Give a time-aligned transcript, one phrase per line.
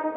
[0.00, 0.12] Pogum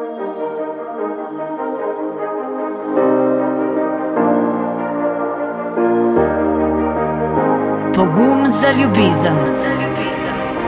[8.61, 9.37] za ljubezen.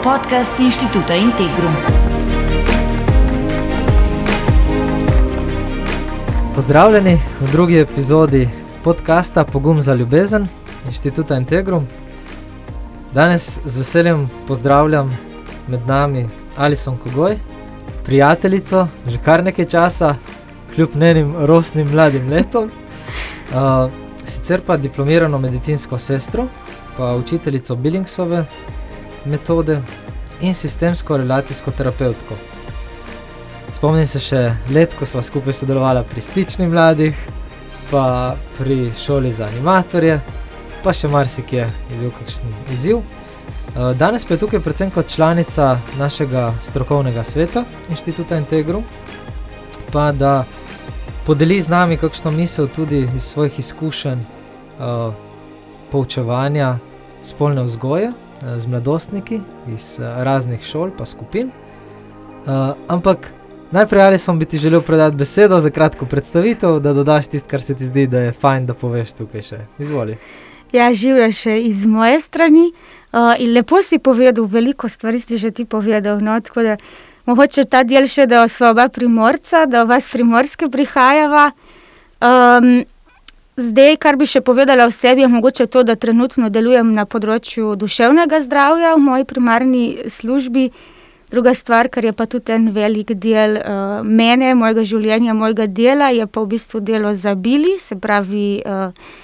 [0.03, 1.75] Podcast inštituta Integrum.
[6.55, 8.49] Pozdravljeni v drugi epizodi
[8.83, 10.47] podcasta Pogum za ljubezen
[10.87, 11.87] inštituta Integrum.
[13.13, 15.17] Danes z veseljem pozdravljam
[15.67, 16.27] med nami
[16.57, 17.37] Alison Kogoj,
[18.05, 20.15] prijateljico, že kar nekaj časa,
[20.75, 22.69] kljub njenim rosnim mladim letom.
[23.53, 23.91] Uh,
[24.27, 26.47] sicer pa diplomirano medicinsko sestro,
[26.97, 28.45] pa učiteljico Billingsove
[29.25, 29.79] metode
[30.41, 32.37] in sistemsko relacijsko terapeutko.
[33.75, 34.41] Spomnim se še
[34.73, 37.17] let, ko smo skupaj sodelovali pri stični mladih,
[37.91, 40.19] pa pri šoli za animatorje,
[40.83, 43.01] pa še marsikje je bil kakšen izziv.
[43.75, 48.83] Uh, Danes pa je tukaj predvsem kot članica našega strokovnega sveta inštituta Integrum,
[49.91, 50.45] pa da
[51.25, 55.13] podeli z nami kakšno misel tudi iz svojih izkušenj uh,
[55.91, 56.77] poučevanja
[57.23, 61.51] spolne vzgoje uh, z mladostniki iz uh, raznih šol pa skupin.
[62.45, 63.31] Uh, ampak
[63.71, 67.61] najprej ali sem bi ti želel predati besedo za kratko predstavitev, da dodaš tisto, kar
[67.61, 69.65] se ti zdi, da je fajn, da poveš tukaj še.
[69.79, 70.17] Izvoli.
[70.71, 72.71] Ja, živijo še iz moje strani.
[72.71, 72.94] Uh,
[73.39, 76.19] in lepo si povedal, veliko stvari si že ti povedal.
[76.19, 76.35] No?
[76.41, 76.77] Tako da
[77.25, 81.51] mogoče ta del še, da smo oba primorca, da vas primorske prihajava.
[82.19, 82.83] Um,
[83.55, 87.75] zdaj, kar bi še povedala o sebi, je mogoče to, da trenutno delujem na področju
[87.79, 90.69] duševnega zdravja v moji primarni službi.
[91.31, 96.11] Druga stvar, kar je pa tudi en velik del uh, mene, mojega življenja, mojega dela,
[96.13, 98.59] je pa v bistvu delo za bili, se pravi.
[98.61, 99.23] Uh,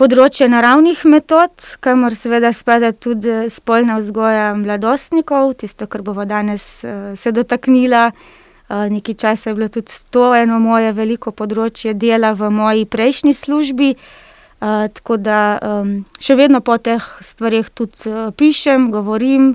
[0.00, 1.52] področje naravnih metod,
[1.84, 8.08] kamor seveda spada tudi spolna vzgoja mladostnikov, tisto, kar bomo danes uh, se dotaknila.
[8.70, 13.34] Uh, nekaj časa je bilo tudi to eno moje veliko področje dela v moji prejšnji
[13.36, 13.92] službi.
[13.92, 15.40] Uh, tako da
[16.20, 19.54] še vedno po teh stvarih tudi pišem, govorim,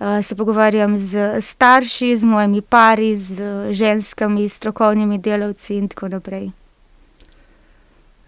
[0.00, 6.48] se pogovarjam z starši, z mojimi pari, z ženskami, strokovnimi delavci in tako naprej.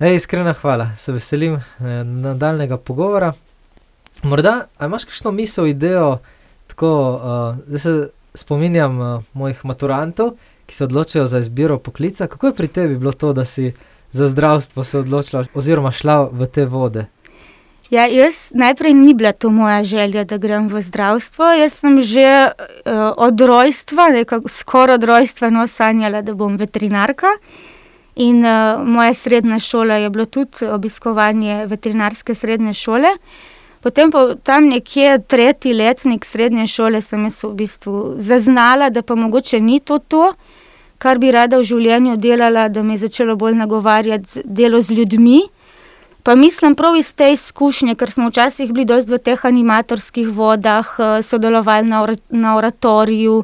[0.02, 3.32] Ej, iskrena hvala, se veselim eh, nadaljnega pogovora.
[4.22, 6.18] Morda imaš kakšno misel, idejo,
[6.66, 10.32] tako uh, da se spominjam uh, mojih maturantov,
[10.66, 12.26] ki se odločajo za izbiro poklica.
[12.26, 13.72] Kako je pri tebi bilo to, da si
[14.12, 17.06] za zdravstvo se odločila, oziroma šla v te vode?
[17.90, 21.44] Ja, jaz najprej ni bila to moja želja, da grem v zdravstvo.
[21.44, 24.10] Jaz sem že uh, od rojstva,
[24.48, 27.38] skoraj od rojstva, no, sanjala, da bom veterinarka.
[28.16, 33.16] In uh, moja srednja šola je bilo tudi obiskovanje veterinarske srednje šole.
[33.82, 39.14] Potem pa tam nekje tretji letnik srednje šole sem jaz v bistvu zaznala, da pa
[39.14, 40.34] mogoče ni to to,
[40.98, 45.40] kar bi rada v življenju delala, da me je začelo bolj nagovarjati delo z ljudmi.
[46.22, 50.86] Pa mislim prav iz te izkušnje, ker smo včasih bili dosti v teh animatorskih vodah,
[51.22, 53.42] sodelovali na, or na oratoriju,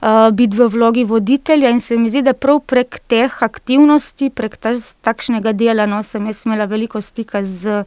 [0.00, 1.70] uh, biti v vlogi voditelja.
[1.70, 6.26] In se mi zdi, da prav prek teh aktivnosti, prek ta, takšnega dela, no, sem
[6.26, 7.84] jaz imela veliko stika z,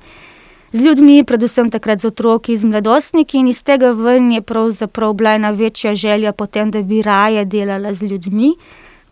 [0.74, 5.36] z ljudmi, predvsem takrat z otroki, z mladostniki, in iz tega ven je pravzaprav bila
[5.40, 8.56] ena večja želja potem, da bi raje delala z ljudmi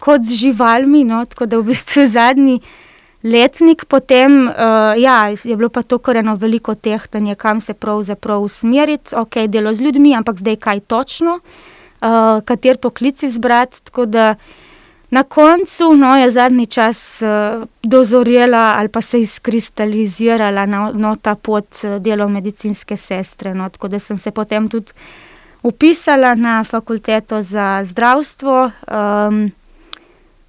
[0.02, 1.04] kot z živalmi.
[1.06, 2.62] No, tako da v bistvu zadnji.
[3.22, 8.42] Letnik potem, uh, ja, je bilo pa to, kar eno veliko tehtanje, kam se pravzaprav
[8.42, 11.38] usmeriti, ok, delo z ljudmi, ampak zdaj kaj točno.
[12.02, 13.84] Uh, kater poklic izbrati.
[13.84, 14.36] Tako da
[15.10, 21.36] na koncu no, je zadnji čas uh, dozorela ali pa se izkristalizirala na, na ta
[21.36, 23.54] pot uh, delo medicinske sestre.
[23.54, 24.92] No, tako da sem se potem tudi
[25.64, 28.72] upisala na fakulteto za zdravstvo.
[28.88, 29.52] Um,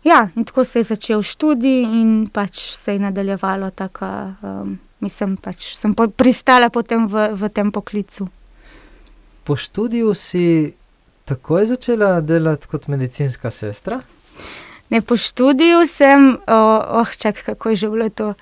[0.05, 4.07] ja, in tako se je začel študij, in pač se je nadaljevalo tako.
[4.43, 8.29] Um, Mislim, pač sem pristala potem v, v tem poklicu.
[9.43, 10.75] Po študiju si
[11.25, 14.01] takoj začela delati kot medicinska sestra?
[14.91, 18.35] Ne, po študiju sem, oh, čak, kako je že bilo to.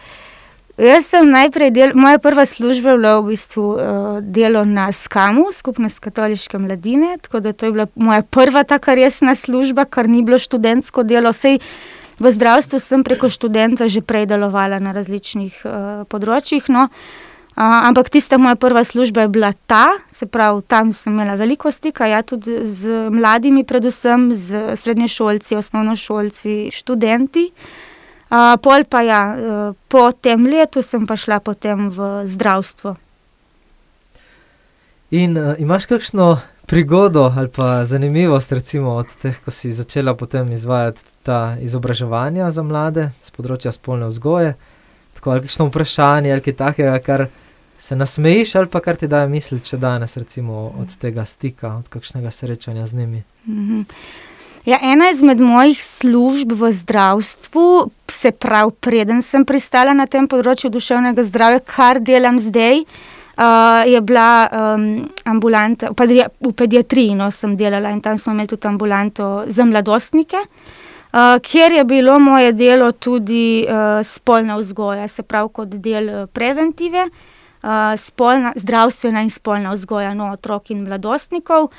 [0.80, 3.80] Jaz sem najprej del, moja prva služba je bila v bistvu uh,
[4.24, 9.34] delo na SKAMU, skupnost katoliške mladine, tako da to je bila moja prva taka resna
[9.34, 11.32] služba, kar ni bilo študentsko delo.
[11.36, 11.60] Sej
[12.18, 15.74] v zdravstvu sem preko študenta že prej delovala na različnih uh,
[16.08, 16.72] področjih.
[16.72, 16.88] No.
[16.88, 17.29] Uh,
[17.60, 22.06] ampak tista moja prva služba je bila ta, se pravi, tam sem imela veliko stika,
[22.06, 27.50] ja, tudi z mladimi, predvsem z srednješolci, osnovnošolci, študenti.
[28.30, 29.22] Uh, pol pa ja,
[29.90, 32.94] po tem letu sem pa šla potem v zdravstvo.
[35.10, 36.38] In uh, imaš kakšno
[36.70, 42.62] prigodo ali pa zanimivost, recimo od teh, ko si začela potem izvajati ta izobraževanja za
[42.62, 44.54] mlade z področja spolne vzgoje?
[45.18, 47.26] Tako ali kakšno vprašanje ali kaj takega, kar
[47.80, 51.88] se nasmejiš ali pa kar ti daje misliti, če danes recimo od tega stika, od
[51.88, 53.22] kakšnega srečanja z njimi.
[53.48, 53.80] Mhm.
[54.64, 60.68] Ja, ena izmed mojih služb v zdravstvu, se pravi, preden sem pristala na tem področju
[60.70, 64.84] duševnega zdravja, kar delam zdaj, uh, je bila um,
[65.24, 67.16] ambulanta v, pedi v pediatriji.
[67.16, 72.20] No, sem delala in tam smo imeli tudi ambulanto za mladostnike, uh, kjer je bilo
[72.20, 77.29] moje delo tudi uh, spolna vzgoja, se pravi, kot del preventive, uh,
[77.96, 81.70] spolna, zdravstvena in spolna vzgoja no, otrok in mladostnikov.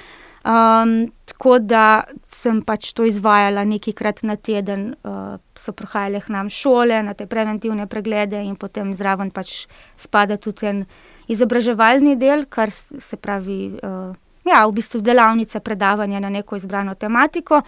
[0.41, 6.49] Um, tako da sem pač to izvajala nekajkrat na teden, uh, so prihajale k nam
[6.49, 9.67] šole na te preventivne preglede, in potem zraven pač
[9.97, 10.83] spada tudi en
[11.29, 14.17] izobraževalni del, kar se pravi, uh,
[14.49, 17.61] ja, v bistvu delavnice, predavanja na neko izbrano tematiko.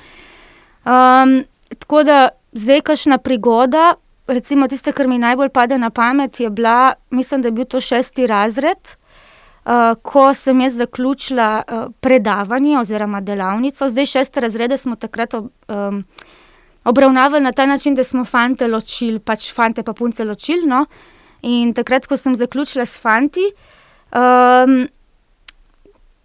[0.84, 1.44] Um,
[1.78, 2.18] tako da
[2.58, 3.94] zdaj, kakšna prigoda,
[4.28, 7.82] recimo tiste, kar mi najbolj pade na pamet, je bila, mislim, da je bil to
[7.82, 8.96] šesti razred.
[9.64, 15.46] Uh, ko sem jaz zaključila uh, predavanje oziroma delavnico, zdaj šeste razrede smo takrat ob,
[15.68, 16.04] um,
[16.84, 20.68] obravnavali na ta način, da smo fante ločili, pač fante pa punce ločili.
[20.68, 20.86] No?
[21.42, 23.46] In takrat, ko sem zaključila s fanti,
[24.12, 24.88] um,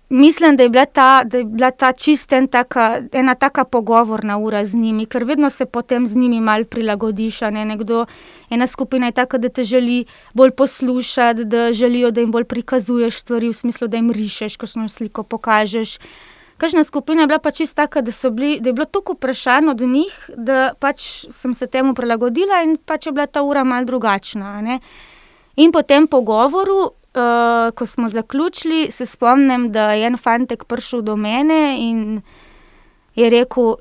[0.09, 4.39] mislim, da je bila ta, da je bila ta čist en taka, ena taka pogovorna
[4.39, 7.41] ura z njimi, ker vedno se potem z njimi malo prilagodiš.
[7.41, 7.65] Ne?
[7.65, 8.07] Nekdo,
[8.51, 13.21] ena skupina je taka, da te želi bolj poslušati, da želijo, da jim bolj prikazuješ
[13.21, 15.99] stvari, v smislu, da jim rišeš, ko smo sliko pokažeš.
[16.59, 19.81] Kažna skupina je bila pač čist taka, da, bili, da je bilo toliko vprašanj od
[19.81, 24.61] njih, da pač sem se temu prilagodila in pač je bila ta ura mal drugačna.
[24.63, 24.81] Ne?
[25.57, 31.03] In po tem pogovoru uh, ko smo zaključili, se spomnim, da je en fantek prišel
[31.03, 32.23] do mene in
[33.15, 33.75] je rekel: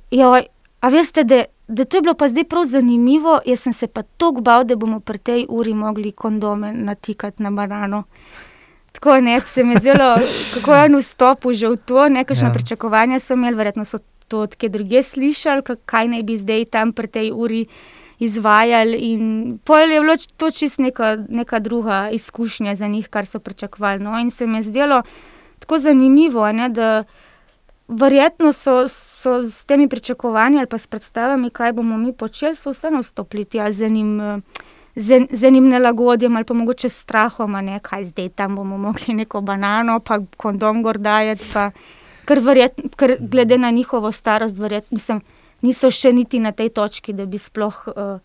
[0.81, 4.01] A veste, da, da to je bilo pa zdaj prav zanimivo, jaz sem se pa
[4.01, 8.04] tako bal, da bomo pri tej uri mogli kondome natikati na banano.
[8.92, 10.16] Tako ne, se mi je zdelo,
[10.54, 12.54] kako je on vstopil že v to, nekakšno ja.
[12.54, 13.98] pričakovanje so imeli, verjetno so
[14.28, 17.66] to odkje druge slišali, kaj naj bi zdaj tam pri tej uri
[18.19, 18.98] izvajali.
[18.98, 24.04] In pol je bilo to čisto neka, neka druga izkušnja za njih, kar so pričakovali.
[24.04, 24.19] No?
[24.19, 25.02] In se mi je zdelo
[25.60, 27.04] tako zanimivo, ne, da
[27.88, 32.72] verjetno so, so s temi pričakovanji ali pa s predstavami, kaj bomo mi počeli, so
[32.72, 34.44] vseeno vstopili tja z enim.
[35.31, 40.00] Z enim nelagodjem ali pa mogoče strahom, ne, kaj zdaj tam bomo mogli neko banano,
[40.00, 41.44] pa kondom gordajati.
[42.25, 42.42] Ker,
[42.98, 45.22] ker glede na njihovo starost, verjetno, mislim,
[45.62, 48.19] niso še niti na tej točki, da bi sploh uh,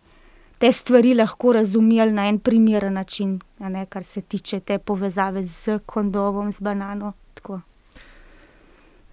[0.58, 5.81] te stvari lahko razumeli na en primeren način, ne, kar se tiče te povezave z
[5.87, 7.12] kondomom, z banano.
[7.34, 7.61] Tako.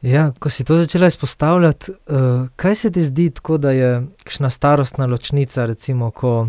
[0.01, 3.91] Ja, ko si to začela izpostavljati, uh, kaj se ti zdi tako, da je
[4.23, 6.47] kakšna starostna ločnica, recimo, ko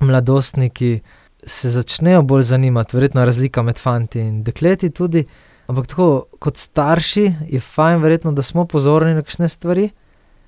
[0.00, 1.00] mladostniki
[1.46, 5.24] se začnejo bolj zanimati, verjetno razlika med fanti in dekleti tudi.
[5.66, 9.90] Ampak tako kot starši je fajn, verjetno, da smo pozorni na kakšne stvari.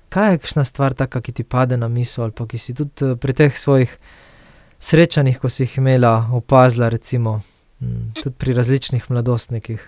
[0.09, 3.05] Kaj je kakšna stvar, taka, ki ti pade na misel, ali pa ki si tudi
[3.05, 3.93] eh, pri teh svojih
[4.79, 7.41] srečanjih, ko si jih imela, opazila, recimo,
[7.79, 9.79] hm, tudi pri različnih mladostnikih?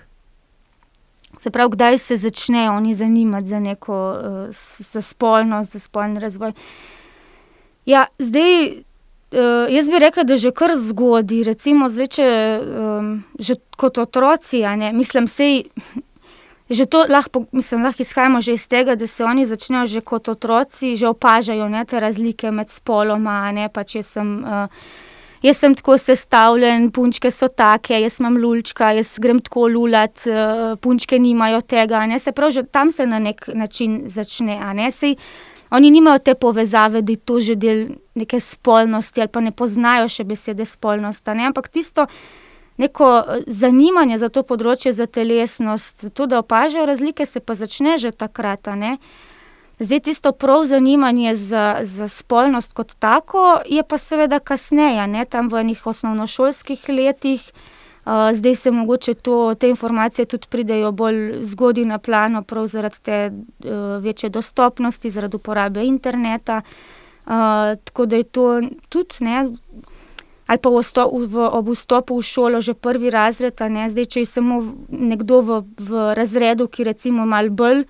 [1.40, 6.52] Se pravi, kdaj se začnejo oni zanimati za neko uh, za spolnost, za spolni razvoj.
[7.86, 12.28] Ja, zdaj, uh, jaz bi rekla, da je že kar zgodaj, recimo, zdaj, če,
[13.40, 15.64] že kot otroci, ne, mislim, sej
[16.72, 20.30] že to lahko, mislim, lahko izhajamo že iz tega, da se oni začnejo že kot
[20.30, 23.52] otroci, že opažajo ne, te razlike med spoloma.
[23.52, 24.72] Ne, pač jaz, sem, uh,
[25.44, 30.80] jaz sem tako sestavljen, punčke so take, jaz imam lulčka, jaz grem tako lulat, uh,
[30.80, 32.06] punčke nimajo tega.
[32.08, 34.60] Ne, se pravi, že tam se na nek način začne.
[34.74, 35.18] Ne, sej,
[35.72, 40.10] oni nimajo te povezave, da je to že del neke spolnosti ali pa ne poznajo
[40.12, 41.28] še besede spolnost.
[41.28, 42.08] Ampak tisto
[42.82, 47.98] neko eh, zanimanje za to področje, za telesnost, to, da opažajo razlike, se pa začne
[48.02, 48.70] že takrat.
[49.82, 55.26] Zdaj, tisto prav zanimanje za, za spolnost kot tako, je pa seveda kasneje, ne?
[55.26, 57.46] tam v enih osnovnošolskih letih.
[58.02, 62.98] Uh, zdaj se mogoče to, te informacije tudi pridejo bolj zgodaj na plano, prav zaradi
[63.02, 66.62] te uh, večje dostopnosti, zaradi uporabe interneta.
[67.84, 69.50] Tako da je to tudi ne,
[70.52, 70.84] ali pa v
[71.32, 73.56] v, ob vstopu v šolo, že prvi razred.
[73.56, 77.88] Zdaj, če je samo nekdo v, v razredu, ki recimo malo bolj,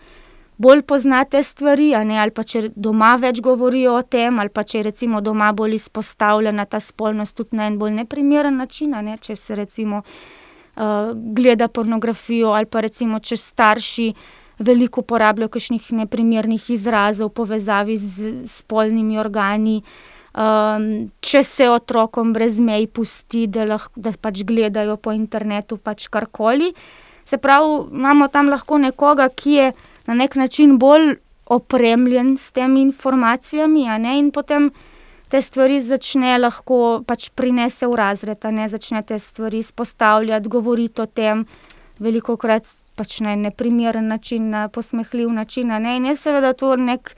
[0.61, 4.77] bolj pozna te stvari, ali pa če doma več govorijo o tem, ali pa če
[4.77, 8.93] je recimo doma bolj izpostavljena ta spolnost tudi na en bolj neprimeren način.
[8.93, 9.17] Ne?
[9.17, 14.13] Če se recimo uh, gleda pornografijo, ali pa recimo, če starši
[14.61, 19.81] veliko uporabljajo kakšnih neprimernih izrazov v povezavi z spolnimi organi.
[19.81, 26.07] Um, če se otrokom brez mej pusti, da, lahko, da pač gledajo po internetu pač
[26.07, 26.71] karkoli.
[27.25, 29.73] Se pravi, imamo tam lahko nekoga, ki je
[30.07, 31.17] na nek način bolj
[31.51, 33.83] opremljen s temi informacijami,
[34.17, 34.71] in potem
[35.29, 41.05] te stvari začne lahko pač prinese v razred, ne začne te stvari izpostavljati, govoriti o
[41.05, 41.45] tem,
[41.99, 45.71] veliko krat pač na neprimeren način, na posmehljiv način.
[45.71, 47.15] In je seveda to nek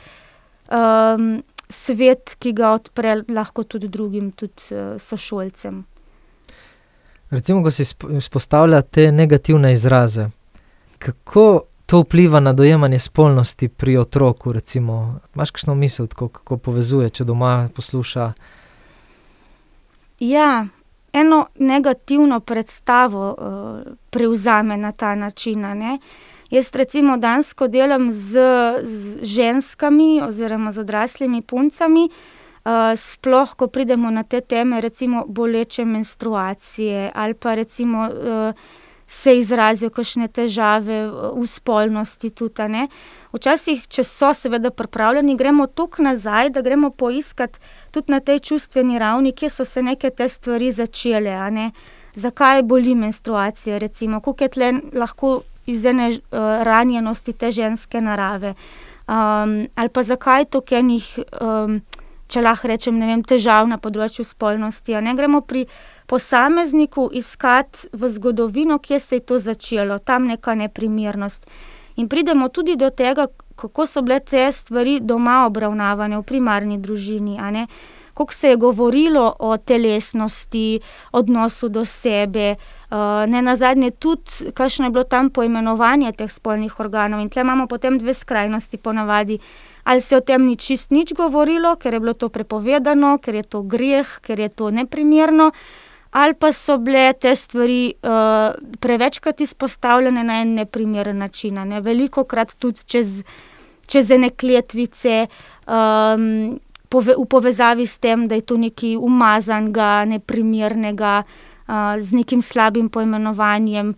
[0.70, 5.84] um, svet, ki ga odpre lahko tudi drugim, tudi uh, sošolcem.
[7.34, 7.84] Recimo, ko se
[8.18, 10.28] izpostavlja te negativne izraze,
[11.00, 14.54] kako to vpliva na dojemanje spolnosti pri otroku?
[14.54, 18.32] Recimo, imaš kakšno misel, kako, kako povezuje, če doma posluša?
[20.20, 20.66] Ja,
[21.14, 25.62] eno negativno predstavo uh, prevzame na ta način.
[25.62, 26.00] Ne?
[26.54, 28.38] Jaz, recimo, danes delam z,
[28.84, 32.10] z ženskami oziroma z odraslimi puncami.
[32.64, 38.54] Uh, sploh, ko pridemo na te teme, recimo boleče menstruacije ali pa recimo uh,
[39.08, 42.30] se izrazijo kakšne težave v spolnosti.
[42.30, 42.86] Tudi,
[43.34, 47.60] Včasih, če so seveda pripravljeni, gremo tukaj nazaj, da gremo poiskati
[47.92, 51.34] tudi na tej čustveni ravni, kje so se neke te stvari začele.
[52.16, 56.20] Zakaj boli menstruacija, recimo, kako je tle lahko iz ene uh,
[56.64, 58.54] ranjenosti te ženske narave.
[59.08, 61.82] Um, ali pa zakaj to kenih, um,
[62.28, 64.96] če lahko rečem, vem, težav na področju spolnosti.
[65.04, 65.66] Ne gremo pri
[66.08, 71.48] posamezniku iskati v zgodovino, kje se je to začelo, tam neka neprimernost.
[71.96, 77.38] In pridemo tudi do tega, kako so bile te stvari doma obravnavane v primarni družini.
[78.14, 80.80] Kako se je govorilo o telesnosti,
[81.12, 82.56] odnosu do sebe,
[83.28, 87.22] ne na zadnje tudi, kakšno je bilo tam poimenovanje teh spolnih organov.
[87.22, 89.40] In tle imamo potem dve skrajnosti, ponavadi.
[89.84, 93.44] Ali se o tem ni čist nič govorilo, ker je bilo to prepovedano, ker je
[93.44, 95.52] to greh, ker je to neprimerno
[96.14, 101.82] ali pa so bile te stvari uh, prevečkrat izpostavljene na en neprimeren način, ne?
[101.82, 103.24] veliko krat tudi čez,
[103.86, 105.28] čez ene kletvice,
[105.66, 106.60] um,
[106.90, 111.24] pove, v povezavi s tem, da je to nekaj umazanega, neprimernega,
[112.00, 113.94] z nekim slabim poimenovanjem.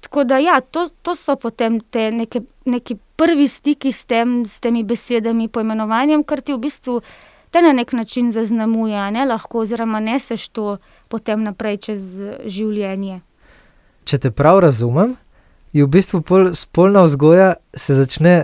[0.00, 4.60] Tako da, ja, to, to so potem te neke, neki prvi stiki s, tem, s
[4.60, 7.00] temi besedami, poimenovanjem, kar ti v bistvu
[7.50, 12.02] te na nek način zaznamuje, ne lahko, oziroma neseš to potem naprej čez
[12.44, 13.20] življenje.
[14.04, 15.14] Če te prav razumem,
[15.72, 16.22] je v bistvu
[16.54, 18.36] spolna vzgoja se začne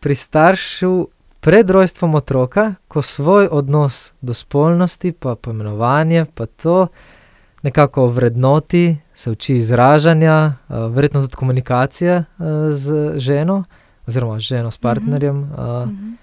[0.00, 1.08] pri staršu
[1.40, 6.86] pred rojstvom otroka, ko svoj odnos do spolnosti, pa pomenovanje, pa to
[7.62, 12.24] nekako vrednoti, se uči izražanja, verjetno tudi komunikacije
[12.70, 13.64] z ženo,
[14.06, 15.42] oziroma z ženo, s partnerjem.
[15.42, 16.16] Uh -huh.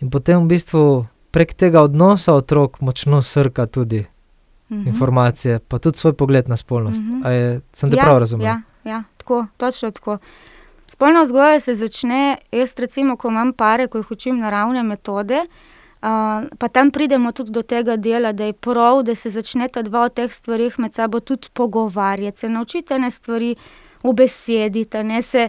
[0.00, 4.82] In potem v bistvu prek tega odnosa otrok močno srka tudi uh mhm.
[4.82, 4.88] -huh.
[4.88, 7.02] informacije, pa tudi svoj pogled na spolnost.
[7.02, 7.28] Uh -huh.
[7.28, 8.46] je, sem te ja, prav razumel?
[8.46, 10.18] Ja, ja, tako, točno tako.
[10.94, 15.40] Spolna vzgoja se začne, jaz recimo, ko imam pare, ko jih učim naravne metode.
[16.58, 20.14] Pa tam pridemo tudi do tega dela, da je prav, da se začneta dva od
[20.14, 23.56] teh stvari med sabo tudi pogovarjati, se naučite ne stvari
[24.04, 25.48] v besedi, ne se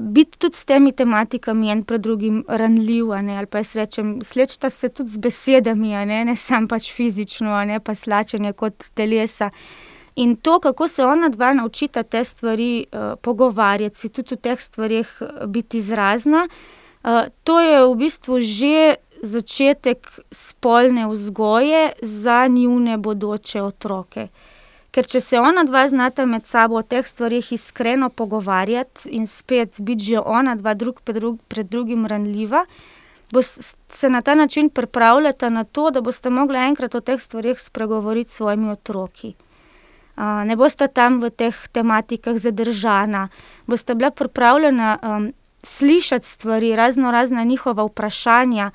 [0.00, 3.12] biti tudi s temi tematikami en pred drugim ranljiv.
[3.12, 7.80] Ali pa jaz rečem, slečta se tudi z besedami, ne, ne samo pač fizično, ne
[7.80, 9.50] pa slačenje kot telesa.
[10.16, 14.60] In to, kako se ona dva naučita te stvari uh, pogovarjati, si tudi v teh
[14.60, 16.46] stvarih uh, biti izrazna,
[17.04, 24.28] uh, to je v bistvu že začetek spolne vzgoje za njune bodoče otroke.
[24.90, 29.80] Ker če se ona dva znata med sabo o teh stvarih iskreno pogovarjati in spet
[29.80, 32.64] biti že ona dva drug drug, pred drugim ranljiva,
[33.88, 38.30] se na ta način pripravljata na to, da boste mogli enkrat o teh stvarih spregovoriti
[38.30, 39.34] s svojimi otroki.
[40.16, 43.28] Ne boste tam v teh tematikah zadržana,
[43.68, 45.32] boste bila pripravljena um,
[45.62, 48.70] slišati stvari, razno razna njihova vprašanja,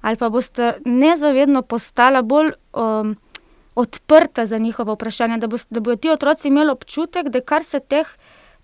[0.00, 2.52] ali pa boste nezavedno postala bolj.
[2.72, 3.16] Um,
[3.74, 7.80] odprta za njihova vprašanja, da, bo, da bodo ti otroci imeli občutek, da kar se
[7.80, 8.08] teh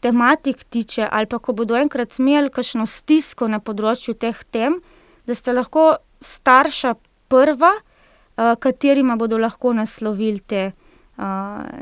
[0.01, 4.81] tematik tiče, ali pa ko bodo enkrat imeli kakšno stisko na področju teh tem,
[5.27, 6.95] da ste lahko starša
[7.31, 10.86] prva, uh, katerima bodo lahko naslovili te uh,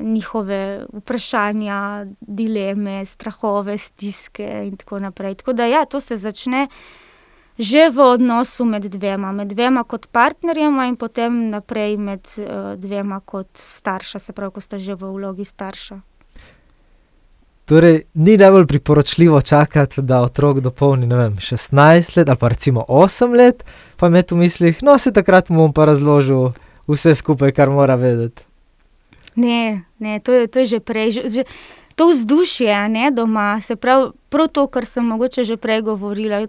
[0.00, 5.34] njihove vprašanja, dileme, strahove, stiske in tako naprej.
[5.34, 6.68] Tako da, ja, to se začne.
[7.58, 13.20] že v odnosu med dvema, med dvema kot partnerjema in potem naprej med uh, dvema
[13.20, 16.00] kot starša, se pravi, ko sta že v vlogi starša.
[17.64, 23.36] Torej, ni najbolj priporočljivo čakati, da otrok dopolni vem, 16 let ali pa recimo 8
[23.36, 23.64] let,
[23.96, 26.52] pa imeti v mislih, no, se takrat mu bom pa razložil
[26.90, 28.42] vse skupaj, kar mora vedeti.
[29.36, 31.10] Ne, ne to, je, to je že prej.
[31.10, 31.42] Že, že,
[31.94, 36.46] to vzdušje ne, doma, se pravi, prav to, kar sem mogoče že prej govorila.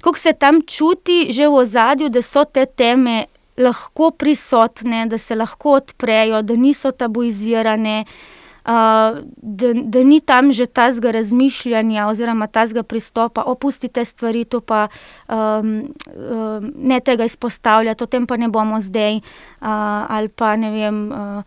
[0.00, 3.26] Kako se tam čuti, že v ozadju, da so te teme
[3.58, 8.04] lahko prisotne, da se lahko odprejo, da niso tabuizirane.
[8.06, 8.37] Uh,
[8.68, 14.60] da, da ni tam že ta zga razmišljanja, oziroma ta zga pristopa, opustite stvari, to
[14.60, 14.88] pa
[15.28, 19.22] um, um, ne tega izpostavljati, o tem pa ne bomo zdaj, uh,
[20.08, 21.00] ali pa ne vem.
[21.12, 21.42] Uh,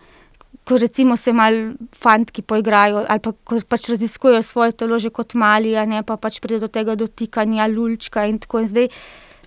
[0.64, 5.34] ko recimo se malo fantki poigrajo ali pa ko pač raziskujejo svoje telo že kot
[5.34, 8.88] mali, ne pa pač pride do tega dotikanja, lulčka in tako in zdaj.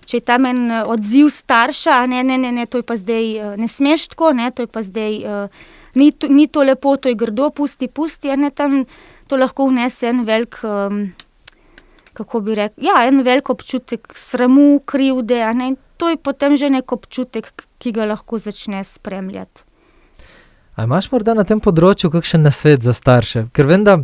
[0.05, 3.25] Če je tam en eh, odziv starša, ne, ne, ne, ne, to je pa zdaj
[3.37, 5.63] eh, ne smeš tako, ne, to je pa zdaj uh,
[5.95, 8.31] ni, ni to lepo, to je grdo, pusti, pusti.
[8.37, 8.83] Ne, tam
[9.27, 11.07] to lahko vnese en velik, um,
[12.13, 15.41] kako bi rekel, ja, en velik občutek sramu, krivde.
[15.55, 19.65] Ne, to je potem že nek občutek, ki ga lahko začne spremljati.
[20.75, 23.47] A imaš morda na tem področju kakšen nasvet za starše?
[23.55, 24.01] Ker vem, da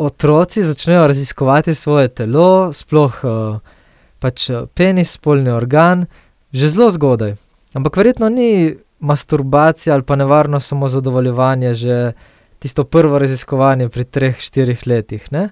[0.00, 3.74] otroci začnejo raziskovati svoje telo, sploh uh,
[4.20, 6.06] pač eh, penis, spolni organ,
[6.52, 7.36] že zelo zgodaj.
[7.76, 12.12] Ampak verjetno ni masturbacija ali pa nevarno samo zadovoljevanje, že
[12.58, 15.32] tisto prvo raziskovanje pri treh, štirih letih.
[15.32, 15.48] Ne?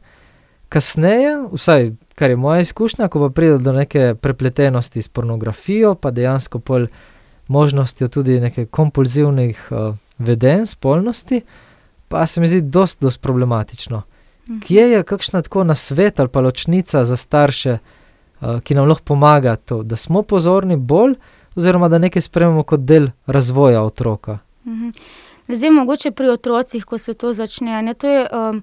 [0.68, 6.10] Kasneje, vsaj kar je moja izkušnja, ko pa pride do neke prepletenosti s pornografijo, pa
[6.10, 6.86] dejansko pol
[7.48, 9.68] možnostjo tudi nekaj kompulzivnih.
[9.70, 11.40] Uh, vedenj, spolnosti,
[12.08, 14.02] pa se mi zdi dosti, dosti problematično.
[14.48, 14.58] Mhm.
[14.58, 17.78] Kje je kakšna tako nasvet ali pa ločnica za starše,
[18.40, 21.14] uh, ki nam lahko pomaga, to, da smo pozorni bolj,
[21.56, 24.38] oziroma da nekaj sprememo kot del razvoja otroka?
[24.66, 24.90] Mhm.
[25.48, 27.82] Zdaj, mogoče pri otrocih, ko se to začne.
[27.82, 28.62] Ne, to je, um,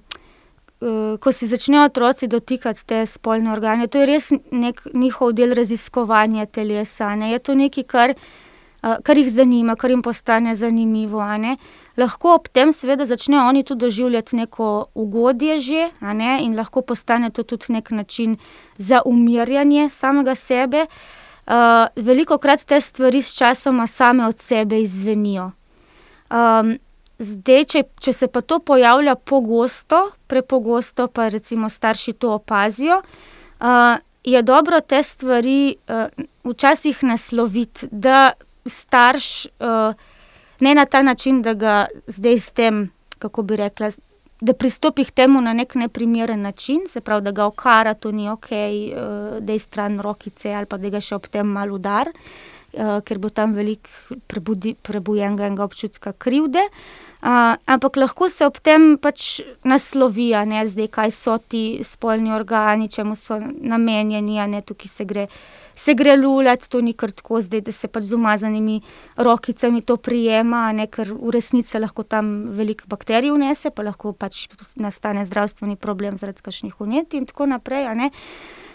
[0.80, 5.54] uh, ko se začnejo otroci dotikati te spolne organe, to je res nek njihov del
[5.54, 7.14] raziskovanja telesa.
[7.16, 7.30] Ne.
[7.32, 8.14] Je to nekaj, kar
[8.82, 11.22] kar jih zanima, kar jim postane zanimivo.
[11.96, 15.90] Lahko ob tem, seveda, začnejo oni tudi doživljati neko ugodje, že,
[16.40, 18.36] in lahko postane to tudi nek način
[18.76, 20.80] za umirjanje samega sebe.
[20.80, 21.21] Uh,
[21.96, 25.50] veliko krat te stvari s časom same od sebe izvenijo.
[26.30, 26.78] Um,
[27.18, 33.98] zdaj, če, če se pa to pojavlja pogosto, prepogosto, pa recimo starši to opazijo, uh,
[34.24, 36.06] je dobro te stvari uh,
[36.44, 38.32] včasih nasloviti, da
[38.66, 39.94] starš, uh,
[40.60, 42.86] ne na ta način, da ga zdaj s tem,
[43.18, 43.90] kako bi rekla,
[44.42, 48.28] da pristopi k temu na nek neprimeren način, se pravi, da ga okara, to ni
[48.30, 48.90] ok, eh,
[49.40, 53.18] da je stran rokice ali pa da ga še ob tem malo udar, uh, ker
[53.22, 53.88] bo tam velik
[54.82, 56.64] prebujenega občutka krivde.
[57.22, 62.90] Uh, ampak lahko se ob tem pač naslovi, ne zdaj, kaj so ti spolni organi,
[62.90, 65.28] čemu so namenjeni, ne tukaj se gre
[65.74, 68.80] se gre lulat, to ni kar tako zdaj, da se pač z umazanimi
[69.16, 74.46] rokicami to prijema, ne, ker v resnici lahko tam veliko bakterij vnese, pa lahko pač
[74.76, 77.88] nastane zdravstveni problem zaradi kašnih unet in tako naprej.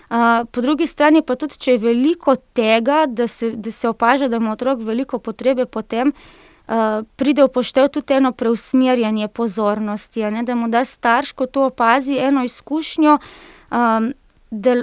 [0.08, 4.30] Uh, po drugi strani pa tudi, če je veliko tega, da se, da se opaža,
[4.32, 10.46] da ima otrok veliko potrebe potem, uh, pride v poštev tudi eno preusmerjanje pozornosti, ne,
[10.48, 13.18] da mu da starš, ko to opazi, eno izkušnjo,
[13.72, 14.14] um,
[14.52, 14.78] da,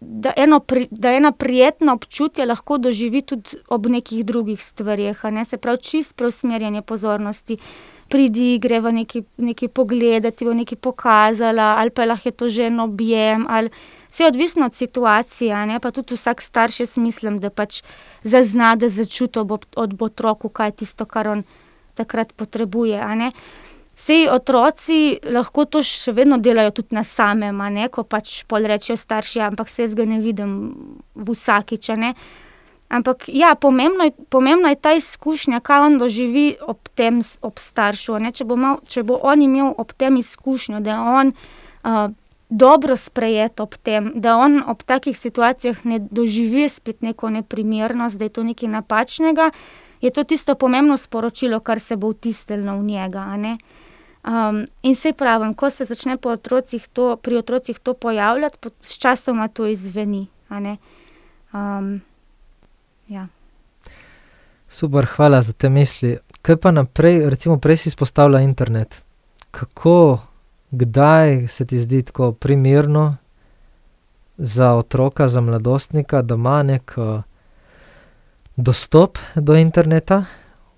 [0.00, 5.24] da eno, da ena prijetna občutja lahko doživi tudi ob nekih drugih stvarih.
[5.32, 5.44] Ne?
[5.44, 7.58] Se pravi, čist preusmerjanje pozornosti,
[8.08, 12.48] pridi, gre v neki, neki pogled, ti bo nekaj pokazala, ali pa lahko je to
[12.48, 13.46] že en objem.
[13.48, 13.70] Ali,
[14.16, 15.80] Vse je odvisno od situacije, ne?
[15.80, 17.82] pa tudi vsak starš, jaz mislim, da pač
[18.22, 19.38] zazna, da začuti
[19.76, 21.42] od otroka, kaj je tisto, kar on
[21.94, 22.96] takrat potrebuje.
[23.96, 28.98] Vsi otroci lahko to še vedno delajo tudi na samem, ne, ko pač pol rečejo
[29.00, 30.52] starši, ja, ampak se jaz ga ne vidim
[31.16, 31.88] vsakič.
[31.96, 32.12] Ne.
[32.92, 38.20] Ampak ja, pomembno, je, pomembno je ta izkušnja, kaj on doživi ob tem, ob staršu.
[38.36, 41.32] Če bo, če bo on imel ob tem izkušnjo, da je on
[42.52, 48.28] dobro sprejet ob tem, da on ob takih situacijah ne doživi spet neko neprimernost, da
[48.28, 49.50] je to nekaj napačnega,
[50.04, 53.24] je to tisto pomembno sporočilo, kar se bo vtisnilo v njega.
[53.34, 53.58] Um,
[54.82, 59.66] in se pravi, ko se začne otrocih to, pri otrocih to pojavljati, s časoma to
[59.66, 60.26] izveni.
[61.52, 62.00] Um,
[63.08, 63.26] ja.
[64.68, 66.18] Super, hvala za te misli.
[66.42, 69.02] Kaj pa naprej, recimo, prej si izpostavlja internet?
[69.50, 70.18] Kako,
[70.70, 73.16] kdaj se ti zdi tako primerno
[74.38, 77.22] za otroka, za mladostnika, da ima nek uh,
[78.56, 80.24] dostop do interneta,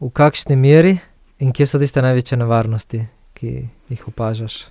[0.01, 0.99] v kakšni meri
[1.39, 3.07] in kje so tiste največje nevarnosti,
[3.41, 4.67] ki jih opažaš.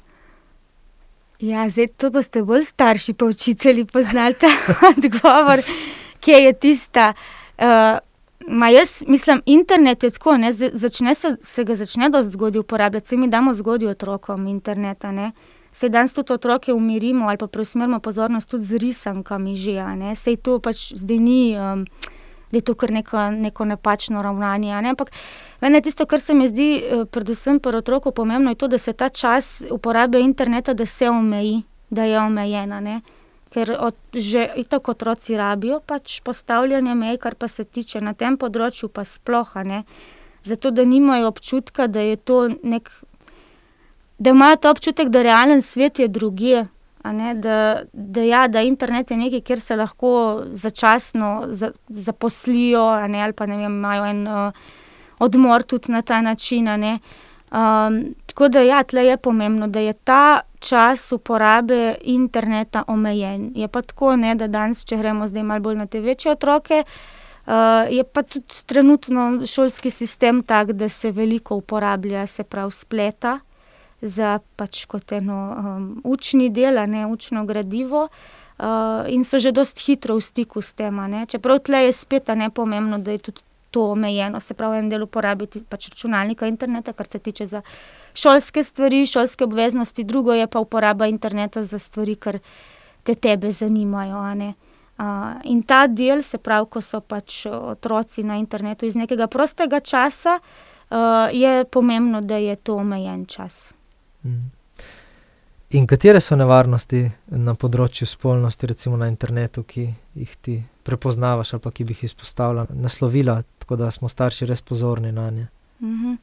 [1.40, 4.50] Ja, zdaj to boste bolj starši, pa učitelji poznali ta
[4.98, 5.62] odgovor,
[6.20, 7.14] kje je tista.
[7.58, 8.00] Uh,
[8.50, 13.08] Ma jaz mislim, internet je tako, ne, začne se, se ga začne dosti zgodaj uporabljati,
[13.08, 15.12] se mi damo zgodaj otrokom interneta.
[15.12, 15.32] Ne.
[15.72, 19.84] Se danes tudi otroke umirimo ali pa preusmerimo pozornost tudi z risankami že.
[20.16, 21.86] Sej to pač zdaj ni, um,
[22.52, 24.90] da je to kar neko, neko napačno ravnanje, ne.
[24.90, 25.12] Ampak
[25.62, 28.94] meni tisto, kar se mi zdi, eh, predvsem pri otroku pomembno, je to, da se
[28.94, 33.02] ta čas uporabe interneta, da se omeji, da je omejena, ne
[33.58, 38.38] ker od, že tako otroci rabijo pač postavljanje mej, kar pa se tiče na tem
[38.38, 39.84] področju, pa sploh ne.
[40.46, 42.92] Zato, da nimajo občutka, da je to nek,
[44.20, 46.68] da imajo ta občutek, da realen svet je drugje.
[47.14, 53.34] Da, da, ja, da internet je nekaj, kjer se lahko začasno za, zaposlijo, ne, ali
[53.34, 54.52] pa ne vem, imajo en uh,
[55.20, 56.68] odmor tudi na ta način.
[56.68, 63.52] Um, tako da, ja, tle je pomembno, da je ta čas uporabe interneta omejen.
[63.56, 66.84] Je pa tako, ne, da danes, če gremo zdaj malo bolj na te večje otroke,
[66.84, 67.54] uh,
[67.90, 73.40] je pa tudi trenutno šolski sistem tak, da se veliko uporablja, se pravi, spleta
[74.02, 78.08] za pač kot eno um, učni del, ne učno gradivo.
[78.58, 80.98] Uh, in so že dosti hitro v stiku s tem.
[81.30, 85.04] Čeprav tle je spet ne pomembno, da je tudi to omejeno, se pravi, en del
[85.04, 87.62] uporabiti pač računalnika, interneta, kar se tiče za
[88.14, 92.40] šolske stvari, šolske obveznosti, drugo je pa uporaba interneta za stvari, kar
[93.04, 94.24] te tebe zanimajo.
[94.98, 99.80] Uh, in ta del, se pravi, ko so pač otroci na internetu iz nekega prostega
[99.80, 103.77] časa, uh, je pomembno, da je to omejen čas.
[104.26, 104.52] Mm.
[105.70, 111.72] In katere so nevarnosti na področju spolnosti, recimo na internetu, ki jih ti prepoznavaš ali
[111.74, 115.48] ki bi jih izpostavila, naslovila, tako da smo starši res pozorni na nje?
[115.82, 116.18] -hmm.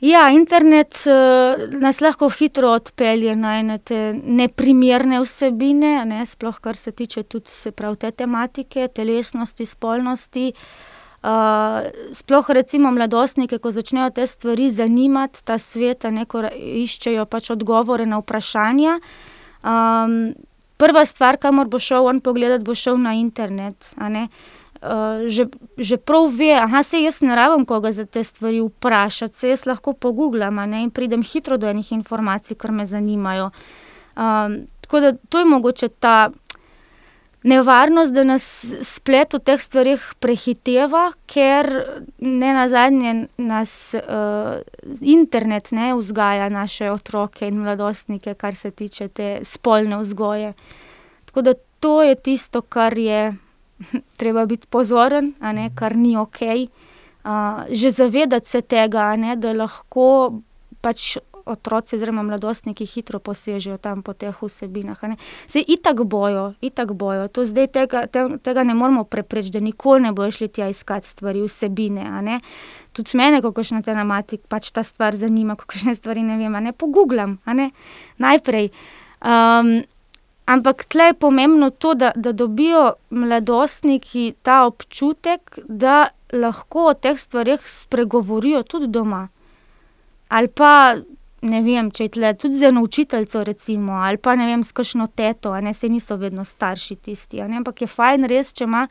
[0.00, 6.92] Ja, internet uh, nas lahko hitro odpelje na te neprimerne vsebine, ne, sploh kar se
[6.92, 10.52] tiče tudi se prav, te tematike, telesnosti, spolnosti.
[12.12, 18.20] Sploh recimo mladostnike, ko začnejo te stvari zanimati, ta svet, neko iščejo pač odgovore na
[18.22, 19.00] vprašanja.
[20.78, 23.90] Prva stvar, kamor bo šel on pogledat, bo šel na internet.
[23.98, 26.54] Uh, že, že prav ve,
[26.86, 31.22] se jaz ne rabim koga za te stvari vprašati, se jaz lahko pogubljam in pridem
[31.22, 33.50] hitro do enih informacij, kar me zanimajo.
[34.80, 36.30] Tako da to je mogoče ta
[37.42, 38.44] nevarnost, da nas
[38.82, 41.68] splet v teh stvarih prehiteva, ker
[42.18, 44.58] ne na zadnje nas uh,
[45.00, 50.52] internet ne vzgaja naše otroke in mladostnike, kar se tiče te spolne vzgoje.
[51.30, 53.36] Tako da to je tisto, kar je
[54.20, 56.42] treba biti pozoren, ne, kar ni ok.
[56.42, 60.40] Uh, že zavedati se tega, ne, da lahko
[60.80, 65.00] pač otroci oziroma mladostniki hitro posežejo tam po teh vsebinah.
[65.46, 67.28] Se itak bojo, itak bojo.
[67.28, 72.40] Tega, te, tega ne moramo preprečiti, da nikoli ne bojo šli tja iskati stvari, vsebine.
[72.92, 76.24] Tudi mene, ko še na tej namati, pač ta stvar zanima, ko še ne stvari
[76.26, 77.38] ne vem, ne pogubljam,
[78.18, 78.70] najprej.
[79.18, 79.82] Um,
[80.46, 87.18] ampak tle je pomembno to, da, da dobijo mladostniki ta občutek, da lahko o teh
[87.18, 89.28] stvarih spregovorijo tudi doma.
[90.28, 90.96] Ali pa
[91.42, 94.72] ne vem, če je tle tudi za eno učiteljico, recimo, ali pa ne vem, s
[94.72, 97.40] kakšno teto, ne se niso vedno starši tisti.
[97.40, 98.86] Ampak je fajn res, če ima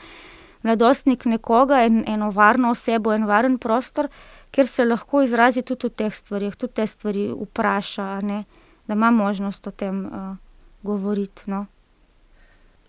[0.63, 4.09] mladostnik nekoga, en, eno varno osebo, en varen prostor,
[4.51, 8.43] kjer se lahko izrazi tudi v teh stvarih, tudi te stvari vpraša, ne?
[8.87, 10.35] da ima možnost o tem uh,
[10.83, 11.49] govoriti.
[11.51, 11.65] No?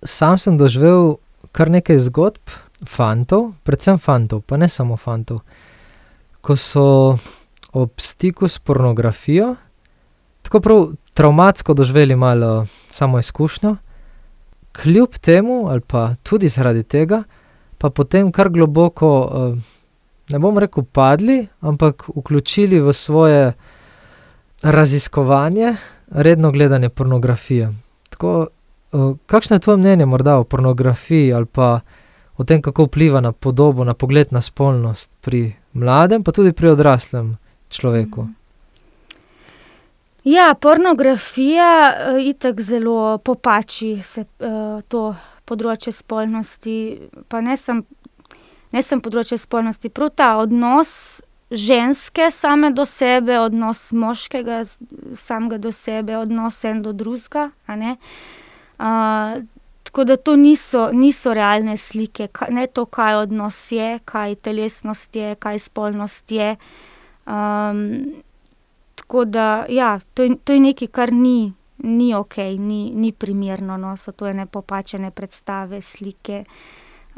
[0.03, 1.17] Sam sem doživel
[1.53, 2.55] kar nekaj zgodb
[2.87, 5.43] fantov, predvsem fantov, pa ne samo fantov,
[6.41, 6.85] ko so
[7.73, 9.57] ob stiku s pornografijo,
[10.43, 13.77] tako prav traumatsko doživeli malo samo izkušnjo,
[14.73, 17.23] kljub temu, ali pa tudi zaradi tega,
[17.79, 19.61] pa potem kar globoko, eh,
[20.29, 23.53] ne bom rekel, padli, ampak vključili v svoje
[24.63, 25.75] raziskovanje
[26.11, 27.73] redno gledanje pornografije.
[28.09, 28.47] Tako,
[28.93, 31.81] eh, kakšno je tvoje mnenje morda o pornografiji ali pa
[32.37, 36.69] o tem, kako vpliva na podobo, na pogled na spolnost pri mladem, pa tudi pri
[36.69, 37.37] odraslem?
[37.69, 38.29] Človeku.
[40.29, 45.15] Ja, pornografija uh, itak zelo popači se, uh, to
[45.49, 46.77] področje spolnosti,
[47.33, 47.81] pa ne sem,
[48.75, 54.65] ne sem področje spolnosti, prav ta odnos ženske same do sebe, odnos moškega
[55.17, 57.49] samega do sebe, odnos en do drugega.
[57.69, 59.41] Uh,
[59.89, 65.35] tako da to niso, niso realne slike, ne to, kaj odnos je, kaj telesnost je,
[65.41, 66.57] kaj spolnost je.
[67.29, 68.23] Um,
[68.95, 73.97] tako da, ja, to, to je nekaj, kar ni, ni ok, ni, ni primerno, no,
[73.97, 76.45] so to ene popačene predstave, slike.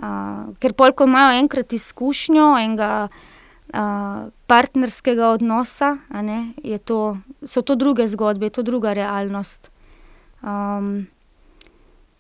[0.00, 5.96] Uh, ker polk imajo enkrat izkušnjo enega uh, partnerskega odnosa,
[6.26, 9.70] ne, to, so to druge zgodbe, je to druga realnost.
[10.42, 11.06] Um,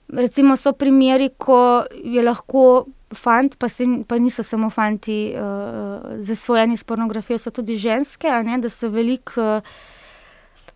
[0.08, 6.76] recimo, so primeri, ko je lahko fant, pa, se, pa niso samo fanti, uh, zasvojeni
[6.76, 9.40] s pornografijo, so tudi ženske, ne, da se veliko.
[9.40, 9.62] Uh,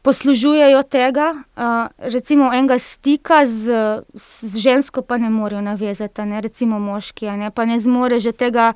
[0.04, 3.72] Poslužujejo tega, uh, recimo, enega stika z,
[4.12, 6.42] z žensko, pa ne morejo navezati, ne?
[6.44, 7.48] recimo moški, ne?
[7.50, 8.74] pa ne zmore že tega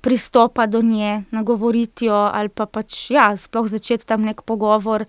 [0.00, 5.04] pristopa do nje, nagovoriti jo ali pa pač, ja, sploh začeti tam nek pogovor.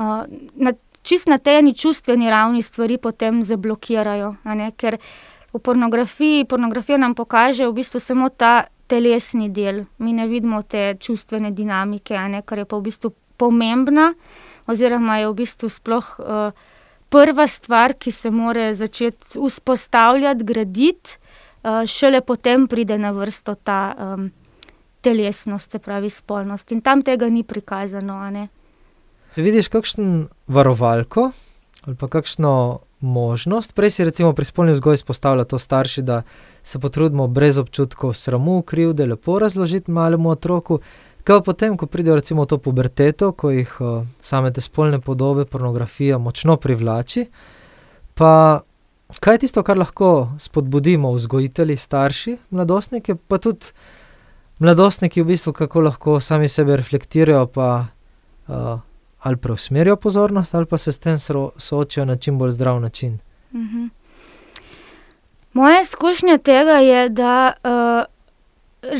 [0.00, 0.24] Uh,
[0.56, 0.72] na
[1.04, 4.40] čist na tej čustveni ravni stvari potem zablokirajo.
[4.80, 4.96] Ker
[5.54, 10.96] v pornografiji pornografija nam pokaže v bistvu samo ta telesni del, mi ne vidimo te
[11.00, 14.12] čustvene dinamike, kar je pa v bistvu pomembna,
[14.66, 16.50] oziroma je v bistvu sploh uh,
[17.08, 21.18] prva stvar, ki se mora začeti vzpostavljati, graditi,
[21.62, 23.94] uh, šele potem pride na vrsto ta.
[23.98, 24.32] Um,
[25.04, 28.22] Telesnost, se pravi, spolnost, in tam tega ni prikazano.
[29.36, 31.26] Vidiš kakšno varovalko
[31.84, 36.22] ali pa kakšno možnost, prej si recimo pri spolni vzgoji izpostavlja to starši, da
[36.64, 40.80] se potrudimo brez občutkov sramu, krivde, lepo razložiti malemu otroku.
[41.24, 45.00] Kaj pa potem, ko pridejo recimo v to puberteto, ko jih uh, same te spolne
[45.00, 47.26] podobe, pornografija močno privlači,
[48.14, 48.60] pa
[49.20, 53.72] kaj je tisto, kar lahko spodbudimo vzgojitelji, starši, mladostnike, pa tudi
[54.58, 57.68] mladostniki v bistvu, kako lahko sami sebe reflektirajo, pa
[58.48, 58.80] uh,
[59.24, 61.18] ali preusmerijo pozornost, ali pa se s tem
[61.56, 63.18] soočajo na čim bolj zdrav način.
[63.54, 63.86] Mhm.
[65.52, 68.04] Moja izkušnja tega je, da uh,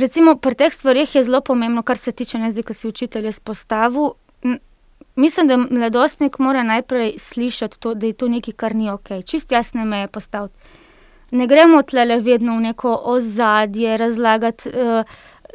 [0.01, 4.11] recimo pri teh stvarih je zelo pomembno, kar se tiče zdaj, ki si učitelj izpostavil.
[5.17, 9.53] Mislim, da mladostnik mora najprej slišati, to, da je to nekaj, kar ni ok, čist
[9.53, 10.55] jasne meje postaviti.
[11.31, 14.71] Ne gremo tle vedno v neko ozadje, razlagati.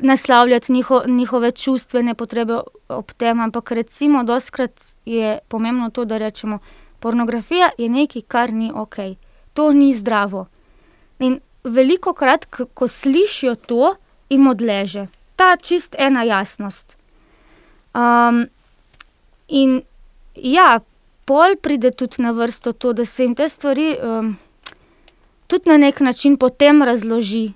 [0.02, 4.72] Naslavljati njiho, njihove čustvene potrebe ob tem, ampak recimo, doskrat
[5.06, 6.60] je pomembno to, da rečemo,
[7.00, 8.96] pornografija je nekaj, kar ni ok,
[9.54, 10.46] to ni zdravo.
[11.20, 13.96] In veliko krat, ko slišijo to,
[14.30, 15.08] jim odleže
[15.40, 16.98] ta čist ena jasnost.
[17.96, 18.44] Um,
[19.48, 19.82] in
[20.36, 20.82] ja,
[21.26, 24.34] pol pride tudi na vrsto to, da se jim te stvari um,
[25.48, 27.54] tudi na nek način potem razloži,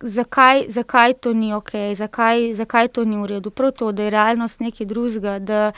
[0.00, 3.50] Zakaj, zakaj to ni ok, zakaj, zakaj to ni v redu.
[3.50, 5.72] Prav to, da je realnost nekaj drugega, da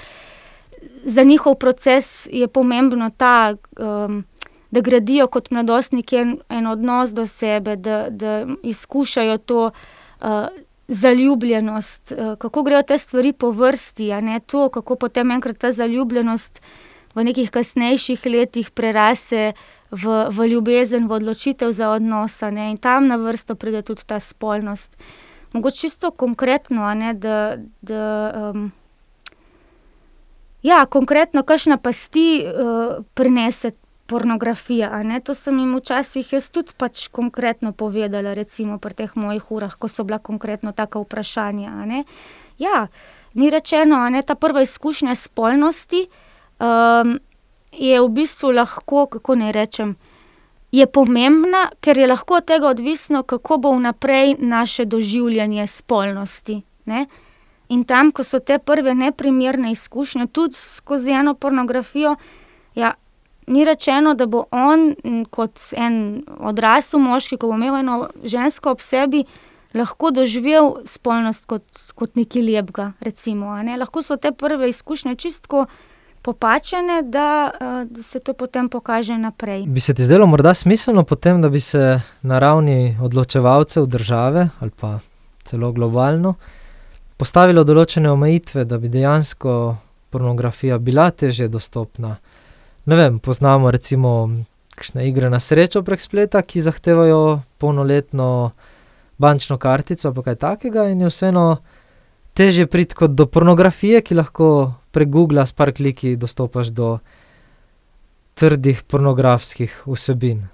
[1.05, 4.25] za njihov proces je pomembno ta, um,
[4.71, 9.71] da gradijo kot mladostniki en, en odnos do sebe, da, da izkušajo to
[10.21, 10.29] uh,
[10.89, 15.73] zaljubljenost, uh, kako grejo te stvari po vrsti, a ne to, kako potem enkrat ta
[15.73, 16.63] zaljubljenost
[17.15, 19.53] v nekih kasnejših letih prerase
[19.91, 22.49] v, v ljubezen, v odločitev za odnose.
[22.49, 24.97] In tam na vrsto pride tudi ta spolnost.
[25.53, 27.57] Mogoče čisto konkretno, ne, da.
[27.83, 28.73] da um,
[30.63, 33.73] ja, konkretno, kakšna pasti uh, prinese
[34.07, 35.03] pornografija.
[35.25, 39.89] To sem jim včasih jaz tudi pač konkretno povedala, recimo pri teh mojih urah, ko
[39.89, 42.05] so bila konkretno taka vprašanja.
[42.59, 42.87] Ja,
[43.35, 46.07] ni rečeno, da ta prva izkušnja spolnosti.
[46.61, 47.19] Um,
[47.73, 49.97] je v bistvu lahko, kako naj rečem,
[50.73, 56.63] je pomembna, ker je lahko od tega odvisno, kako bo vnaprej naše doživljanje spolnosti.
[56.85, 57.07] Ne?
[57.69, 62.17] In tam, ko so te prve neprimerne izkušnje, tudi skozi eno pornografijo,
[62.75, 62.95] ja,
[63.47, 64.95] ni rečeno, da bo on
[65.31, 69.25] kot en odrasel moški, ko bo imel eno žensko ob sebi,
[69.75, 72.93] lahko doživel spolnost kot, kot nekaj lepega.
[73.01, 73.79] Recimo, ne?
[73.79, 75.67] Lahko so te prve izkušnje čistko
[76.23, 79.67] popačene, da, eh, da se to potem pokaže naprej.
[79.67, 84.71] Bi se ti zdelo morda smiselno potem, da bi se na ravni odločevalcev države ali
[84.81, 84.99] pa
[85.45, 86.35] celo globalno
[87.21, 89.77] postavilo določene omejitve, da bi dejansko
[90.11, 92.15] pornografija bila teže dostopna?
[92.89, 94.31] Ne vem, poznamo recimo
[94.73, 98.29] kakšne igre na srečo prek spleta, ki zahtevajo polnoletno
[99.21, 101.45] bančno kartico ali kaj takega in je vseeno
[102.41, 104.47] teže priti kot do pornografije, ki lahko
[104.97, 106.95] pregugla s par kliki dostopaš do
[108.41, 110.47] trdih pornografskih vsebin.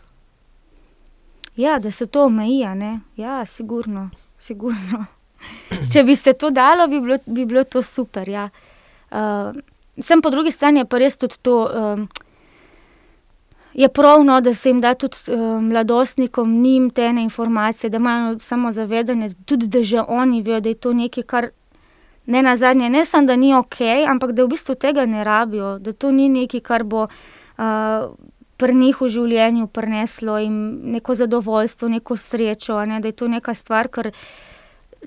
[1.57, 3.01] Ja, da se to omeji, ne?
[3.16, 5.05] Ja, sigurno, sigurno.
[5.92, 8.29] Če bi se to dalo, bi bilo, bi bilo to super.
[8.29, 8.49] Ja.
[9.11, 9.55] Uh,
[10.03, 11.61] sem po drugi strani pa res tudi to.
[11.70, 12.25] Uh,
[13.77, 18.38] je pravno, da se jim da tudi uh, mladostnikom, njim te ene informacije, da imajo
[18.38, 21.49] samo zavedanje, tudi da že oni vejo, da je to nekaj, kar
[22.27, 25.79] ne na zadnje, ne samo da ni ok, ampak da v bistvu tega ne rabijo,
[25.79, 28.11] da to ni nekaj, kar bo uh,
[28.57, 30.59] pri njih v življenju prineslo jim
[30.97, 33.01] neko zadovoljstvo, neko srečo, ne?
[33.01, 34.11] da je to neka stvar, kar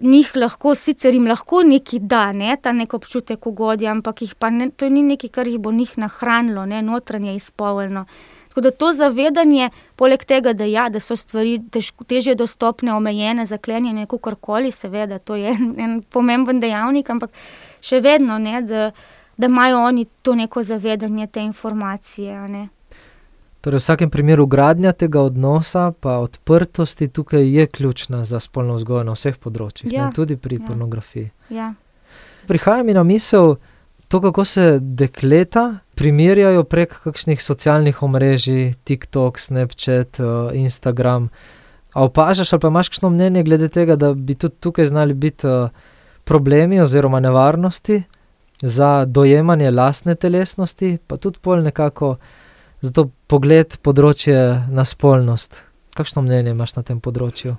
[0.02, 2.56] njih lahko, sicer jim lahko neki da, ne?
[2.62, 6.82] ta nek občutek ugodja, ampak ne, to ni nekaj, kar jih bo njih nahranilo, ne?
[6.82, 8.06] notranje izpolnjeno.
[8.60, 13.46] Tako da to zavedanje, poleg tega, da, ja, da so stvari težko, težje dostopne, omejene,
[13.46, 17.32] zaklenjene, kako koli, seveda, to je en, en pomemben dejavnik, ampak
[17.80, 18.90] še vedno, ne, da,
[19.38, 22.36] da imajo oni to neko zavedanje, te informacije.
[23.62, 29.06] Torej, v vsakem primeru gradnja tega odnosa, pa odprtosti tukaj je ključna za spolno vzgojo
[29.08, 30.68] na vseh področjih, ja, tudi pri ja.
[30.68, 31.32] pornografiji.
[31.48, 31.74] Ja.
[32.52, 33.56] Prihaja mi na misel,
[34.10, 41.28] to, kako se dekleta primerjajo prek kakšnih socialnih omrežij, TikTok, Snapchat, uh, Instagram.
[41.94, 45.48] A opažaš ali pa imaš kakšno mnenje glede tega, da bi tudi tukaj znali biti
[45.48, 45.70] uh,
[46.24, 48.04] problemi oziroma nevarnosti
[48.62, 52.16] za dojemanje lastne telesnosti, pa tudi pol nekako
[52.82, 54.38] za to pogled področje
[54.72, 55.60] na spolnost.
[55.98, 57.58] Kakšno mnenje imaš na tem področju?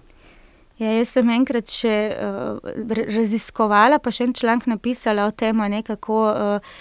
[0.80, 6.24] Ja, jaz sem enkrat še uh, raziskovala, pa še en članek napisala o tem, kako
[6.30, 6.74] uh,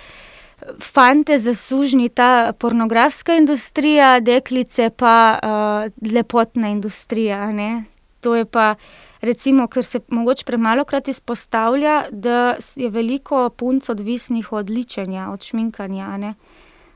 [0.81, 7.51] fante zaslužni ta pornografska industrija, deklice pa uh, lepotna industrija.
[7.51, 7.83] Ne?
[8.19, 8.75] To je pa,
[9.21, 15.43] recimo, ker se mogoče premalo krat izpostavlja, da je veliko punc odvisnih od ličenja, od
[15.43, 16.33] šminkanja.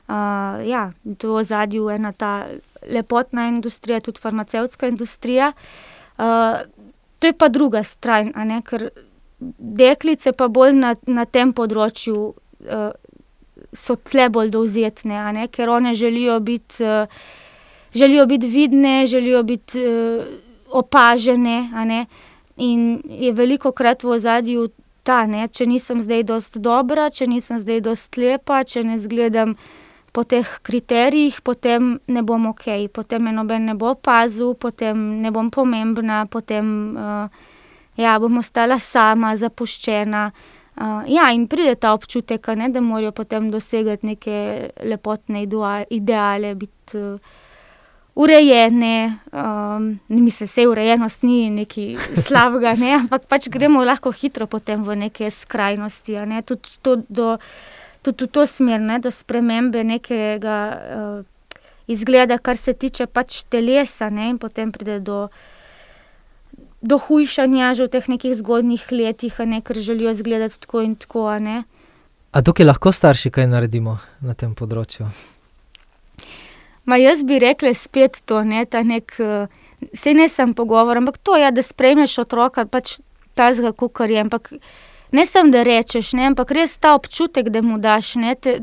[0.08, 2.44] Uh, ja, to je v zadju ena ta
[2.90, 5.52] lepotna industrija, tudi farmacevtska industrija.
[6.18, 6.60] Uh,
[7.18, 8.90] to je pa druga stran, ker
[9.58, 12.90] deklice pa bolj na, na tem področju uh,
[13.74, 17.06] so tle bolj dovzetne, ker one želijo biti, uh,
[17.94, 20.24] želijo biti vidne, želijo biti uh,
[20.70, 22.06] opažene.
[22.56, 24.68] In je veliko krat v ozadju
[25.02, 25.48] ta, ne?
[25.48, 29.56] če nisem zdaj dost dobra, če nisem zdaj dost lepa, če ne zgledam
[30.14, 35.32] po teh kriterijih, potem ne bom ok, potem me noben ne bo opazil, potem ne
[35.34, 37.26] bom pomembna, potem uh,
[37.98, 40.28] ja, bom ostala sama, zapuščena.
[40.74, 45.44] Uh, ja, in pride ta občutek, ne, da morajo potem dosegati neke lepotne
[45.90, 47.18] ideale, biti uh,
[48.14, 49.18] urejene.
[49.32, 51.94] Um, mislim, da urejenost ni nekaj
[52.26, 56.18] slabega, ne, ampak pač gremo lahko hitro potem v neke skrajnosti.
[56.26, 57.36] Ne, tudi to do
[58.04, 61.24] tudi v to smer, ne, do spremembe nekega uh,
[61.88, 65.28] izgleda, kar se tiče pač telesa, ne, in potem pride do,
[66.84, 71.32] do hujšanja že v teh nekih zgodnjih letih, ne, ker želijo izgledati tako in tako.
[71.40, 71.64] Ne.
[72.32, 75.08] A tukaj lahko starši kaj naredimo na tem področju?
[76.84, 81.36] Ma jaz bi rekla spet to, ne, ta nek, eh, ne sem pogovor, ampak to
[81.36, 82.98] je, ja, da sprejmeš otroka, pač
[83.34, 84.20] ta zga, kar je.
[84.20, 84.52] Ampak
[85.12, 88.60] ne samo da rečeš, ne, ampak res ta občutek, da mu daš, ne, te,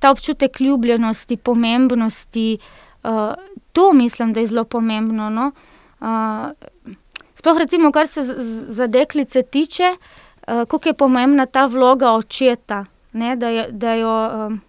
[0.00, 2.58] ta občutek ljubljenosti, pomembnosti.
[3.04, 3.36] Uh,
[3.72, 5.30] to mislim, da je zelo pomembno.
[5.30, 5.52] No?
[6.00, 6.52] Uh,
[7.40, 8.24] sploh, recimo, kar se
[8.68, 12.84] za deklice tiče, uh, kako je pomembna ta vloga očeta.
[13.12, 14.60] Ne, da, je, da, jo, um,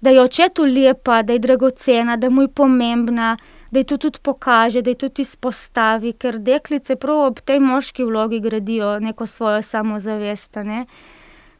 [0.00, 3.36] da je očetu lepa, da je dragocena, da mu je pomembna,
[3.70, 7.60] da je to tudi pokaže, da je to tudi izpostavi, ker deklice prav ob tej
[7.60, 10.56] moški vlogi gradijo neko svojo samozavest.
[10.64, 10.86] Ne.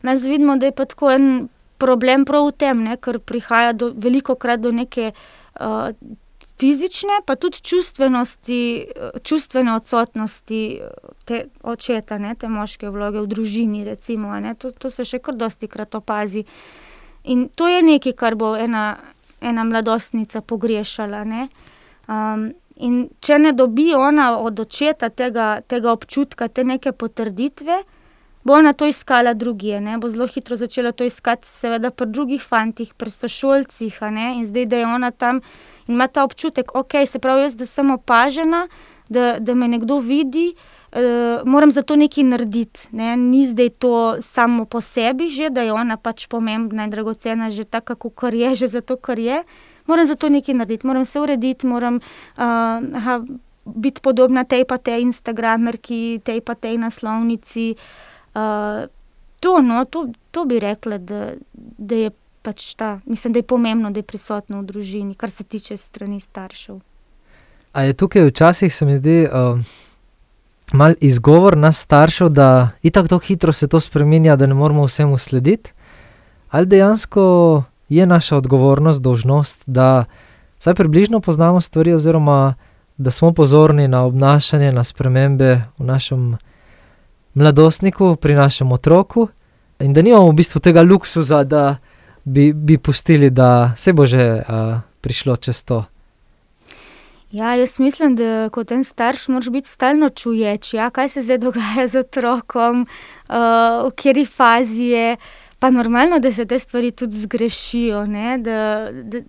[0.03, 3.93] Nas vidimo, da je pa tako en problem prav v tem, ne, ker prihaja do,
[3.97, 5.91] veliko krat do neke uh,
[6.59, 7.59] fizične, pa tudi
[9.23, 10.81] čustvene odsotnosti
[11.25, 13.85] te očeta, ne, te moške vloge v družini.
[13.85, 16.45] Recimo, to, to se še kar dosti krat opazi.
[17.25, 18.97] In to je nekaj, kar bo ena,
[19.41, 21.25] ena mladostnica pogrešala.
[21.25, 21.49] Ne.
[22.07, 27.83] Um, in če ne dobi ona od očeta tega, tega občutka, te neke potrditve,
[28.45, 29.81] bo ona to iskala drugje.
[29.81, 29.99] Ne?
[29.99, 33.99] Bo zelo hitro začela to iskati, seveda, pri drugih fantih, pri sošolcih.
[34.37, 35.41] In zdaj, da je ona tam
[35.89, 38.69] in ima ta občutek, ok, se pravi, jaz, da sem opažena,
[39.09, 40.55] da, da me nekdo vidi.
[40.95, 42.89] Uh, moram za to nekaj narediti.
[42.93, 43.17] Ne?
[43.17, 47.65] Ni zdaj to samo po sebi, že, da je ona pač pomembna in dragocena, že
[47.65, 49.43] tako, kot je, že zato, ker je
[49.87, 52.01] moram za to nekaj narediti, moram se urediti, moram
[52.39, 53.27] uh,
[53.65, 57.75] biti podobna tej pa tej Instagramerki, tej pa tej naslovnici.
[58.35, 61.33] To, no, to, to bi rekla, da,
[61.79, 62.11] da je
[62.43, 66.21] pač ta, mislim, da je pomembno, da je prisotno v družini, kar se tiče strani
[66.21, 66.81] staršev.
[67.73, 69.61] A je tukaj včasih, se mi zdi, uh,
[70.73, 75.19] mal izgovor nas staršev, da je tako hitro se to spremenja, da ne moramo vsemu
[75.19, 75.73] slediti,
[76.51, 80.05] ali dejansko je naša odgovornost, dožnost, da
[80.59, 82.55] vsaj približno poznamo stvari, oziroma
[82.97, 86.37] da smo pozorni na obnašanje, na spremembe v našem
[87.35, 89.29] mladostniku, pri našem otroku,
[89.81, 91.77] in da nimamo v bistvu tega luksusa, da
[92.25, 95.85] bi, bi pustili, da se bo že uh, prišlo čez to.
[97.35, 101.39] Ja, jaz mislim, da kot en starš moraš biti stalno čuječ, ja, kaj se zdaj
[101.39, 103.35] dogaja z otrokom, uh,
[103.87, 105.17] v kateri fazi je.
[105.59, 108.39] Pa normalno, da se te stvari tudi zgrešijo, ne?
[108.39, 109.21] da, da,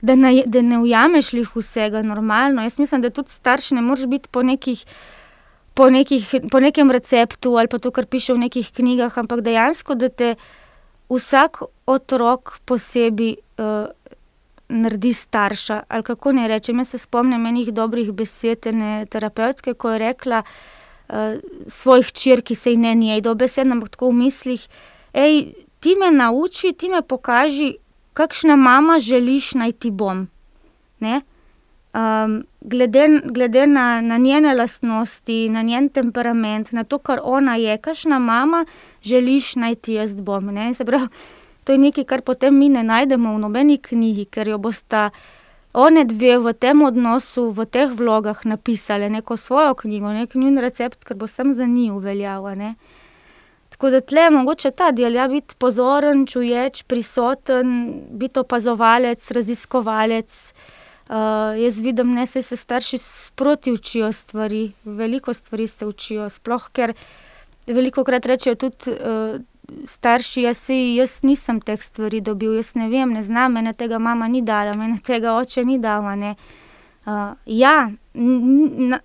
[0.00, 2.62] da, ne, da ne ujameš jih vsega normalno.
[2.62, 4.84] Jaz mislim, da tudi starš ne moreš biti po, nekih,
[5.80, 9.96] po, nekih, po nekem receptu ali pa to, kar piše v nekih knjigah, ampak dejansko,
[9.96, 10.34] da te
[11.08, 13.40] vsak otrok posebej.
[13.56, 13.88] Uh,
[14.70, 15.82] naredi starša.
[15.88, 20.42] Ali kako ne rečem, jaz se spomnim enih dobrih besed, ne terapevtske, ko je rekla
[20.44, 24.68] uh, svojih črk, ki se ji ne njej do besed, ampak tako v mislih.
[25.12, 27.74] Ej, ti me nauči, ti me pokaži,
[28.14, 30.28] kakšna mama želiš naj ti bom.
[31.00, 31.20] Um,
[32.60, 38.18] glede glede na, na njene lastnosti, na njen temperament, na to, kar ona je, kakšna
[38.18, 38.64] mama
[39.02, 40.74] želiš naj ti jaz bom.
[40.74, 41.08] Se pravi,
[41.64, 45.10] to je nekaj, kar potem mi ne najdemo v nobeni knjigi, ker jo bosta
[45.72, 51.04] one dve v tem odnosu, v teh vlogah napisali neko svojo knjigo, nek njun recept,
[51.04, 52.74] ker bo sem za njih uveljavljen.
[53.70, 60.52] Tako da tle je mogoče ta del, ja, biti pozoren, čuječ, prisoten, biti opazovalec, raziskovalec.
[61.10, 61.16] Uh,
[61.58, 66.92] jaz vidim, da se starši sproti učijo stvari, veliko stvari se učijo, sploh ker
[67.66, 68.94] veliko krat rečejo tudi.
[68.94, 69.40] Uh,
[69.86, 74.28] starši, jaz, jaz nisem teh stvari dobil, jaz ne vem, ne znam, meni tega mama
[74.28, 76.14] ni dala, meni tega oče ni dala.
[77.06, 77.90] Uh, ja,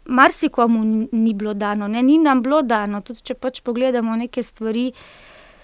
[0.06, 2.03] marsikomu ni, bilo dano, ne?
[2.03, 3.01] ni nam bilo dano.
[3.01, 4.91] Tudi če pač pogledamo neke stvari,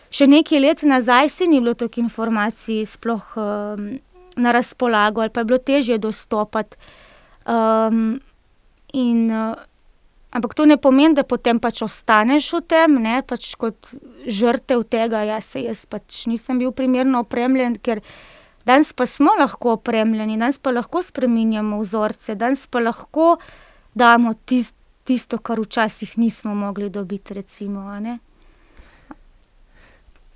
[0.10, 3.92] še nekaj let nazaj, se ni bilo toliko informacij, sploh um,
[4.36, 6.78] na razpolago, ali pa je bilo težje dostopati.
[7.46, 8.20] Um,
[8.94, 9.56] in uh,
[10.32, 13.92] Ampak to ne pomeni, da potem pač ostaneš v tem, ne pač kot
[14.24, 15.26] žrtev tega.
[15.28, 17.76] Ja, se jaz pač nisem bil primerno opremljen,
[18.64, 23.42] danes pa smo lahko opremljeni, danes pa lahko spremenjamo vzorce, danes pa lahko
[23.92, 27.36] damo tist, tisto, kar včasih nismo mogli dobiti.
[27.36, 27.92] Recimo,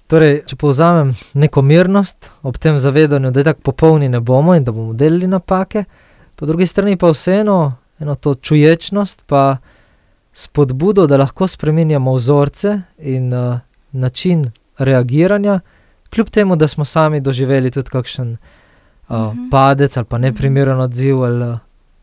[0.08, 4.64] torej, če povzamem neko mirnost ob tem zavedanju, da je tako popolni ne bomo in
[4.64, 5.84] da bomo delili napake,
[6.36, 9.24] po drugi strani pa vseeno eno to čuječnost.
[9.26, 9.58] Pa
[10.36, 13.60] spodbudo, da lahko spremenjamo vzorce in uh,
[13.92, 15.60] način reagiranja,
[16.10, 18.38] kljub temu, da smo sami doživeli tudi kakšen uh,
[19.10, 19.50] uh -huh.
[19.52, 21.60] padec ali pa neprimeren odziv ali uh, uh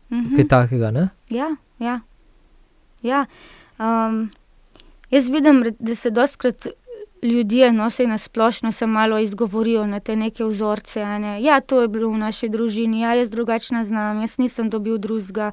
[0.09, 0.35] -huh.
[0.35, 0.91] kaj takega.
[0.91, 1.09] Ne?
[1.29, 1.99] Ja, ja.
[3.01, 3.25] ja.
[3.79, 4.31] Um,
[5.09, 6.67] jaz vidim, da se doskrat.
[7.23, 11.05] Ljudje, no, se na splošno se malo izgovorijo na te neke vzorce.
[11.05, 11.37] Ne?
[11.43, 15.51] Ja, to je bilo v naši družini, ja, jaz drugače znam, jaz nisem dobil drugega.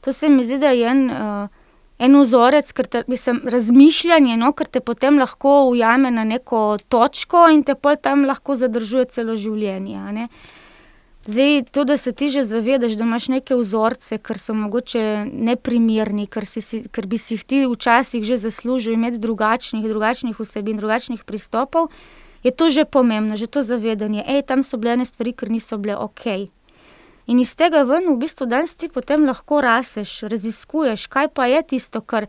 [0.00, 1.48] To se mi zdi, da je en uh,
[2.02, 7.46] en vzorec, ker te, mislim, razmišljanje, no, ker te potem lahko ujame na neko točko
[7.54, 10.26] in te potem lahko zadržuje celo življenje.
[11.26, 16.26] Zdaj, to, da se ti že zavedaš, da imaš neke vzorce, ker so mogoče neprimerni,
[16.26, 21.22] ker, si, ker bi si jih ti včasih že zaslužil imeti drugačnih, drugačnih vsebin, drugačnih
[21.24, 21.94] pristopov,
[22.42, 24.24] je to že pomembno, že to zavedanje.
[24.26, 26.50] Ej, tam so bile stvari, ker niso bile ok.
[27.30, 31.62] In iz tega ven, v bistvu, danes ti potem lahko raseš, raziskuješ, kaj pa je
[31.62, 32.26] tisto, kar,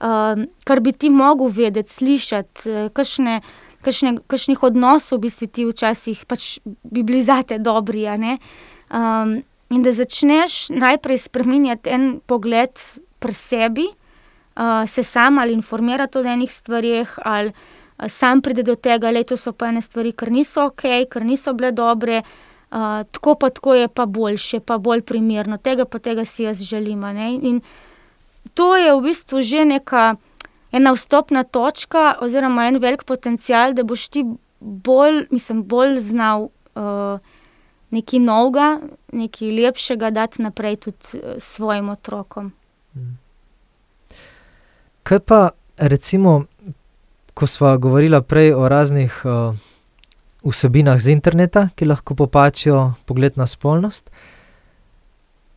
[0.00, 3.42] uh, kar bi ti mogel vedeti, slišati, kakšne,
[3.84, 8.06] kakšne, kakšnih odnosov bi si ti včasih pač bi bili zate dobri.
[8.06, 12.74] Um, in da začneš najprej spremenjati en pogled
[13.18, 18.74] pri sebi, uh, se sam ali informirati o enih stvarih, ali uh, sam pride do
[18.74, 22.22] tega, da so pa ene stvari, ker niso ok, ker niso bile dobre
[23.10, 27.04] tako pa tako je pa boljše, pa bolj primerno, tega pa tega si jaz želim.
[27.42, 27.60] In
[28.54, 30.16] to je v bistvu že neka
[30.72, 34.24] ena vstopna točka, oziroma en velik potencial, da boš ti
[34.60, 37.18] bolj, mislim, bolj znal uh,
[37.90, 38.68] nekaj novega,
[39.12, 42.52] nekaj lepšega dati naprej tudi svojim otrokom.
[45.02, 45.40] Kaj pa
[45.76, 46.44] recimo,
[47.34, 49.22] ko smo govorili prej o raznih.
[49.24, 49.66] Uh,
[50.44, 54.10] vsebinah z interneta, ki lahko popačijo pogled na spolnost.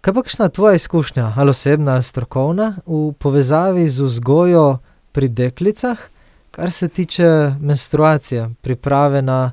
[0.03, 4.79] Kaj pa kakšna tvoja izkušnja, ali osebna ali strokovna, v povezavi z vzgojo
[5.13, 5.97] pri deklicah,
[6.51, 9.51] kar se tiče menstruacije, priprave na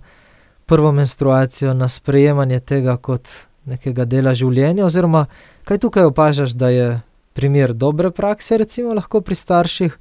[0.66, 3.28] prvo menstruacijo, na sprejemanje tega kot
[3.64, 5.26] nekega dela življenja, oziroma
[5.68, 6.88] kaj tukaj opažaš, da je
[7.36, 9.96] primer dobre prakse, recimo lahko pri starših,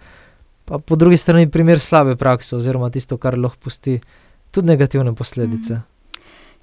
[0.65, 3.99] pa po drugi strani primer slabe prakse, oziroma tisto, kar lahko pusti
[4.51, 5.81] tudi negativne posledice.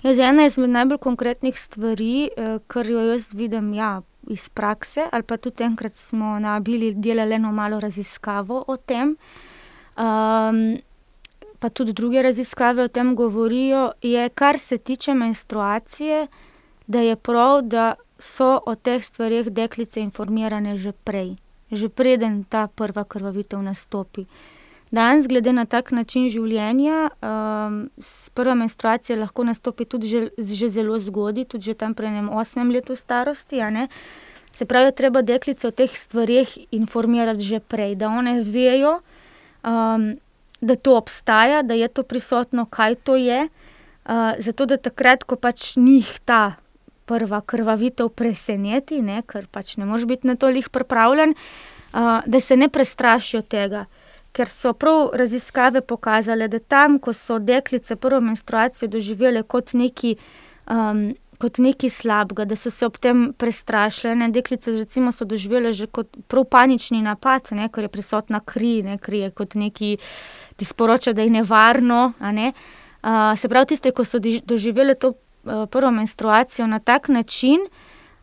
[0.02, 0.08] Mm.
[0.08, 5.22] Ja, ena izmed najbolj konkretnih stvari, eh, kar jo jaz vidim ja, iz prakse, ali
[5.22, 9.16] pa tudi enkrat smo na Bili delali eno malo raziskavo o tem,
[9.96, 10.76] um,
[11.58, 16.26] pa tudi druge raziskave o tem govorijo, je, kar se tiče menstruacije,
[16.86, 21.36] da je prav, da so o teh stvareh deklice informirane že prej,
[21.72, 24.26] že preden ta prva krvavitev nastopi.
[24.90, 27.78] Danes, glede na tak način življenja, um,
[28.38, 32.70] prva menstruacija lahko nastopi tudi že, že zelo zgodaj, tudi že tam pri enem osmem
[32.70, 33.58] letu starosti.
[34.52, 39.00] Se pravi, treba deklice o teh stvareh informirati že prej, da one vejo,
[39.66, 40.14] um,
[40.62, 43.48] da to obstaja, da je to prisotno, kaj to je.
[44.06, 46.62] Uh, zato, da takrat, ko pač njih ta
[47.10, 52.40] prva krvavitev preseneti, ne, ker pač ne moreš biti na to lih pripravljen, uh, da
[52.40, 53.86] se ne prestrašijo tega.
[54.36, 60.16] Ker so prav raziskave pokazale, da tam, ko so deklice prvo menstruacijo doživele kot nekaj,
[60.68, 61.06] um,
[61.40, 64.12] kot nekaj slabega, da so se ob tem prestrašile.
[64.20, 64.28] Ne?
[64.34, 67.70] Deklice recimo, so doživele že kot prav panični napad, ne?
[67.72, 68.98] ker je prisotna kri, ne?
[68.98, 69.96] kri je kot neki,
[70.56, 72.12] ti sporoča, da je nevarno.
[72.20, 72.52] Ne?
[73.00, 77.64] Uh, se pravi, tiste, ki so doživele to uh, prvo menstruacijo na tak način,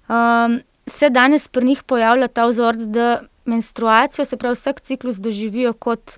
[0.10, 5.74] um, se danes pri njih pojavlja ta vzorc, da menstruacijo, se pravi, vsak ciklus doživijo
[5.74, 6.18] kot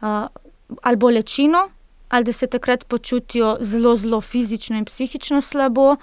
[0.00, 0.26] uh,
[0.82, 1.68] ali bolečino,
[2.08, 5.96] ali da se takrat počutijo zelo, zelo fizično in psihično slabo,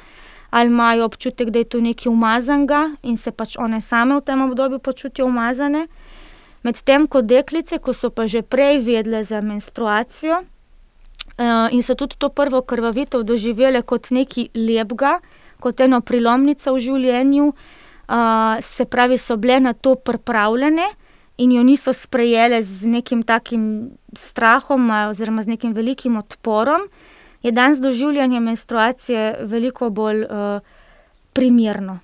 [0.49, 4.41] ali imajo občutek, da je to nekaj umazanega in se pač one same v tem
[4.41, 5.87] obdobju počutijo umazane.
[6.63, 10.43] Medtem ko deklice, ko so pa že prej vedele za menstruacijo,
[11.37, 15.19] Uh, in so tudi to prvo krvavitev doživele kot nekaj lepega,
[15.63, 17.45] kot eno prilomnico v življenju,
[18.61, 20.89] se pravi, so bile na to pripravljene
[21.37, 26.81] in jo niso sprejele z nekim takim strahom oziroma z nekim velikim odporom,
[27.43, 30.61] je danes doživljanje menstruacije veliko bolj uh,
[31.33, 31.99] primerno.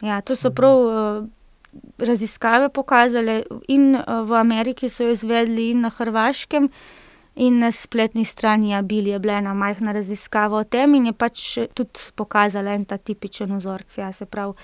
[0.00, 1.26] Ja, to so prav uh,
[1.98, 6.70] raziskave pokazale, in uh, v Ameriki so jo izvedli, in na Hrvaškem.
[7.38, 11.58] In na spletni strani Abili je bila ena majhna raziskava o tem, in je pač
[11.74, 13.98] tudi pokazala en ta tipičen vzorec.
[13.98, 14.54] Ja, se pravi,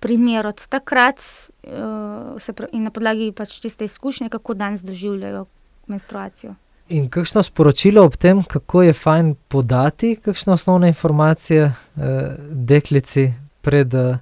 [0.00, 5.46] primer od takrat uh, pravi, in na podlagi pač tiste izkušnje, kako danes doživljajo
[5.86, 6.54] menstruacijo.
[6.90, 13.28] In kakšno sporočilo ob tem, kako je fajn podati, kakšne osnovne informacije eh, deklici
[13.62, 14.18] pred eh,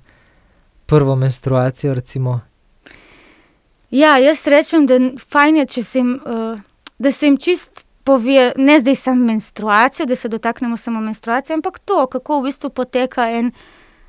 [0.87, 1.95] prvo menstruacijo?
[1.95, 2.41] Recimo?
[3.91, 6.61] Ja, jaz rečem, da, je, se jim, uh,
[6.99, 11.79] da se jim čist pove, ne zdaj samo menstruacijo, da se dotaknemo samo menstruacije, ampak
[11.79, 13.53] to, kako v bistvu poteka en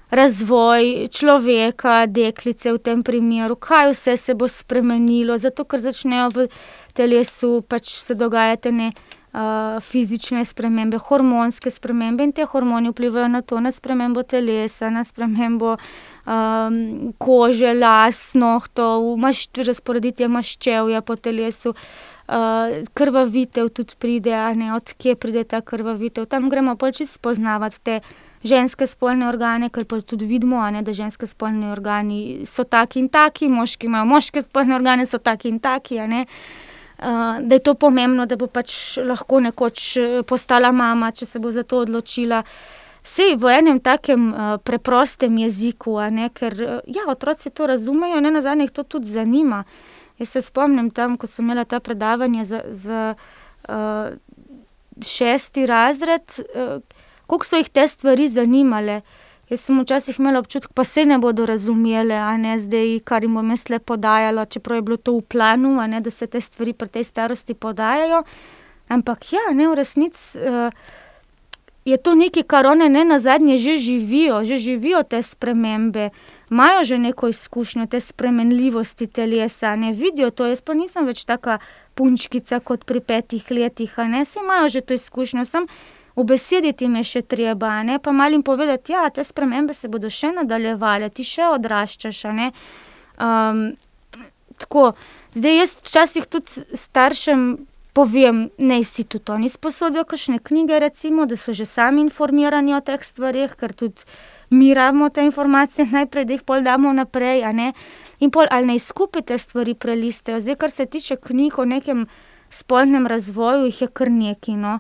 [0.10, 6.48] razvoj človeka, deklice v tem primeru, kaj vse se bo spremenilo, zato ker začnejo v
[6.94, 8.92] telesu pač se dogajati ne.
[9.30, 15.04] Uh, fizične spremembe, hormonske spremembe, in te hormoni vplivajo na to, na spremembo telesa, na
[15.06, 21.76] spremembo um, kože, las, nohtov, maš, razporeditve maščevja po telesu.
[21.78, 26.26] Uh, uh, krvavitev tudi pride, ne, odkje pride ta krvavitev.
[26.30, 28.00] Tam gremo pač spoznavati te
[28.44, 33.10] ženske spolne organe, ker pa tudi vidimo, ne, da ženske spolne organe so taki in
[33.10, 36.00] taki, moški imajo moške spolne organe, so taki in taki.
[36.00, 41.40] Uh, da je to pomembno, da bo pač lahko nekoč eh, postala mama, če se
[41.40, 42.42] bo za to odločila.
[43.00, 48.42] Vse v enem takem uh, preprostem jeziku, ne, ker ja, otroci to razumejo, ne na
[48.44, 49.64] zadnje jih to tudi zanima.
[50.20, 54.12] Jaz se spomnim tam, ko sem imela ta predavanje za, za uh,
[55.00, 56.84] šesti razred, uh,
[57.30, 59.02] koliko so jih te stvari zanimale.
[59.50, 63.38] Jaz sem včasih imela občutek, pa se ne bodo razumele, a ne zdaj, kar jim
[63.38, 66.74] bom jaz le podajala, čeprav je bilo to v planu, ne, da se te stvari
[66.74, 68.24] pri tej starosti podajajo.
[68.90, 70.42] Ampak ja, ne v resnici.
[70.42, 70.74] Uh,
[71.86, 76.10] Je to nekaj, kar one ne na zadnje že živijo, že živijo te spremembe
[76.52, 80.46] imajo že neko izkušnjo te spremenljivosti telesa, ne vidijo to.
[80.46, 81.60] Jaz pa nisem več taka
[81.94, 85.46] punčkica kot pri petih letih, ne se imajo že to izkušnjo.
[85.46, 85.68] Sem
[86.20, 89.88] v besedi ti je še treba, ne pa malim povedati, da ja, te spremembe se
[89.88, 92.24] bodo še nadaljevale, ti še odraščaš.
[93.20, 93.64] Um,
[94.60, 94.94] tako,
[95.34, 97.50] zdaj jaz včasih tudi staršem.
[97.90, 102.80] Povem, ne si tudi oni sposodijo kakšne knjige, recimo, da so že sami informirani o
[102.86, 104.06] teh stvarih, ker tudi
[104.54, 107.42] mi rabimo te informacije najprej, da jih pol damo naprej.
[108.22, 110.40] In pol ali naj skupaj te stvari prelistejo.
[110.40, 112.06] Zdaj, kar se tiče knjig o nekem
[112.50, 114.56] spolnem razvoju, jih je kar nekaj.
[114.56, 114.80] No.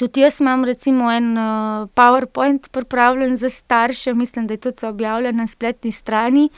[0.00, 5.36] Tudi jaz imam recimo en uh, PowerPoint pripravljen za starše, mislim, da je tudi objavljen
[5.36, 6.48] na spletni strani.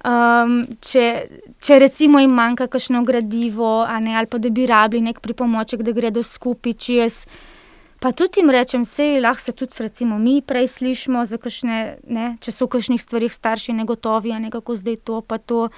[0.00, 1.06] Um, če,
[1.60, 5.92] če recimo jim manjka kakšno gradivo, ne, ali pa da bi rabili nek pripomoček, da
[5.92, 7.24] gredo skupaj, če jaz
[8.00, 12.52] Pa tudi jim rečem, sej lahko se tudi recimo, mi prej slišimo, kakšne, ne, če
[12.52, 15.68] so v kakšnih stvarih starši negotovi, ne kako zdaj to, pa to.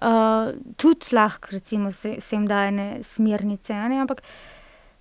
[0.00, 3.76] Uh, tudi lahko recimo, se, se jim daje smernice.
[3.92, 4.24] Ne, ampak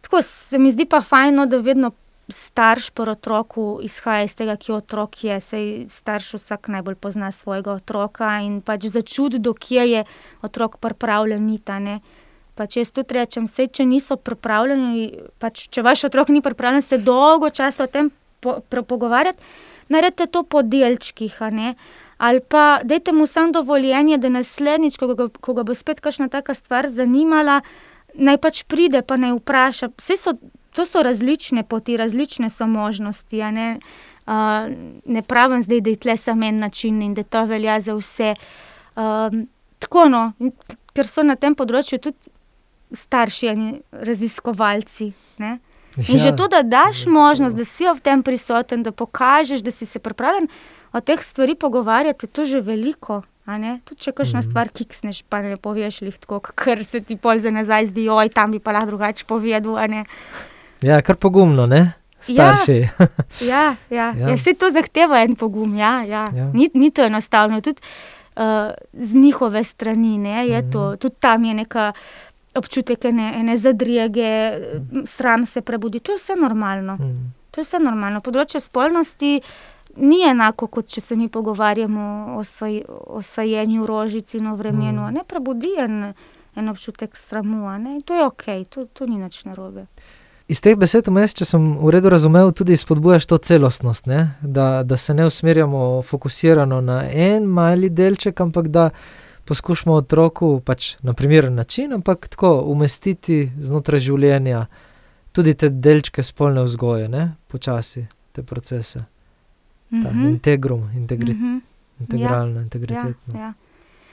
[0.01, 1.91] tako se mi zdi pa fajno, da vedno
[2.31, 5.39] starš po otroku izhaja iz tega, ki otrok je.
[5.41, 10.03] Sej starš vsak najbolj pozna svojega otroka in pač začuti, do kje je
[10.41, 11.99] otrok pripravljen, ni ta ne.
[12.55, 16.97] Pač jaz tudi rečem, sej, če niso pripravljeni, pač, če vaš otrok ni pripravljen se
[16.97, 18.11] dolgo časa o tem
[18.43, 19.39] po, po, pogovarjati,
[19.89, 21.39] naredite to po delčkih.
[22.19, 26.27] Ali pa dajte mu samo dovoljenje, da naslednjič, ko ga, ko ga bo spet kakšna
[26.27, 27.61] taka stvar zanimala,
[28.19, 29.91] naj pač pride, pa naj vpraša.
[29.99, 30.35] So,
[30.75, 33.41] to so različne poti, različne so možnosti.
[33.55, 33.69] Ne?
[34.27, 34.69] Uh,
[35.05, 38.35] ne pravim zdaj, da je tle samo en način in da to velja za vse.
[38.95, 39.39] Uh,
[39.79, 40.31] tako no,
[40.93, 42.31] ker so na tem področju tudi
[42.95, 45.11] starši in raziskovalci.
[45.39, 45.57] Ne?
[46.07, 49.71] In ja, že to, da daš možnost, da si v tem prisoten, da pokažeš, da
[49.71, 50.47] si se pripravljen
[50.93, 53.23] o teh stvarih pogovarjati, je to že veliko.
[53.85, 54.49] Tudi če kakšno mm -hmm.
[54.49, 58.29] stvar kiksneš, pa ne poveš jih tako, ker se ti pol za nazaj zdi, oj,
[58.29, 59.77] tam bi pa lahko drugače povedal.
[60.81, 61.91] Ja, kar pogumno, ne?
[62.21, 62.87] Starši.
[63.49, 64.13] Ja, ja, ja.
[64.19, 64.29] ja.
[64.29, 65.77] ja se to zahteva en pogum.
[65.77, 66.27] Ja, ja.
[66.35, 66.51] Ja.
[66.53, 67.61] Ni, ni to enostavno.
[67.61, 67.81] Tudi
[68.35, 68.43] uh,
[68.93, 70.71] z njihove strani ne, je mm -hmm.
[70.71, 71.93] to, tudi tam je neka
[72.55, 74.59] občutek ene, ene zadrege,
[75.05, 75.99] sram se prebudi.
[75.99, 76.95] To je vse normalno.
[76.95, 77.33] Mm.
[77.51, 78.21] To je vse normalno.
[78.21, 79.41] Področje spolnosti
[79.99, 85.01] ni enako, kot če se mi pogovarjamo o, saj, o sajenju rožici in o vremenu.
[85.01, 85.13] Mm.
[85.13, 86.13] Ne prebudi en,
[86.55, 87.67] en občutek sramu.
[88.05, 89.85] To je ok, to, to ni nič narobe.
[90.49, 94.07] Iz teh besed, mes, če sem v redu razumel, tudi spodbujaš to celostnost,
[94.41, 98.89] da, da se ne usmerjamo fokusirano na en mali delček, ampak da
[99.45, 104.65] poskušamo otroku pač na primeren način, ampak tako umestiti znotraj življenja
[105.31, 107.29] tudi te delčke spolne vzgoje, ne?
[107.47, 109.05] počasi te procese.
[109.91, 110.29] Mm -hmm.
[110.29, 111.61] Integrum, integri, mm -hmm.
[111.99, 112.61] integralno, ja.
[112.61, 113.33] integritetno.
[113.33, 113.53] Ja, ja.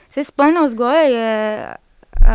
[0.09, 1.75] Vse spolna vzgoja je.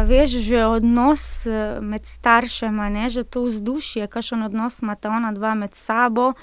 [0.06, 5.32] Veš, že odnos eh, med staršema, ne, že to vzdušje, kakšen odnos ima ta ona
[5.32, 6.34] dva med sabo, uh,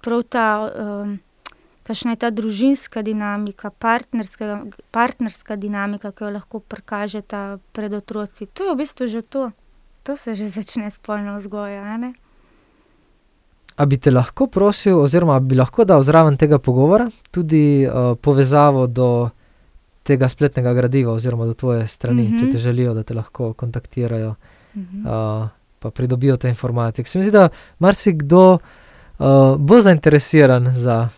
[0.00, 1.16] prav ta uh,
[1.86, 8.46] kakšna je ta družinska dinamika, partnerska, partnerska dinamika, ki jo lahko prikažete pred otroci.
[8.46, 9.50] To je v bistvu že to,
[10.02, 11.98] to se že začne spolno vzgoja.
[13.76, 18.86] A bi te lahko prosil, oziroma bi lahko dal zraven tega pogovora tudi uh, povezavo
[18.86, 19.08] do
[20.06, 22.38] tega spletnega gradiva, oziroma do tvoje strani, mm -hmm.
[22.38, 22.52] če mhm.
[22.52, 24.34] te želijo, da te lahko kontaktirajo
[24.74, 25.48] in mm -hmm.
[25.84, 27.04] uh, pridobijo te informacije.
[27.04, 27.48] Se mi zdi, da
[27.78, 28.58] marsikdo
[29.18, 31.08] uh, bo zainteresiran za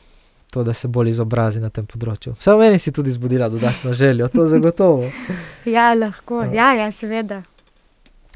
[0.51, 2.33] to, da se bolj izobrazi na tem področju.
[2.39, 5.05] Vse v meni si tudi zbudila dodatno željo, to je zagotovo.
[5.77, 7.43] ja, lahko, ja, ja, seveda.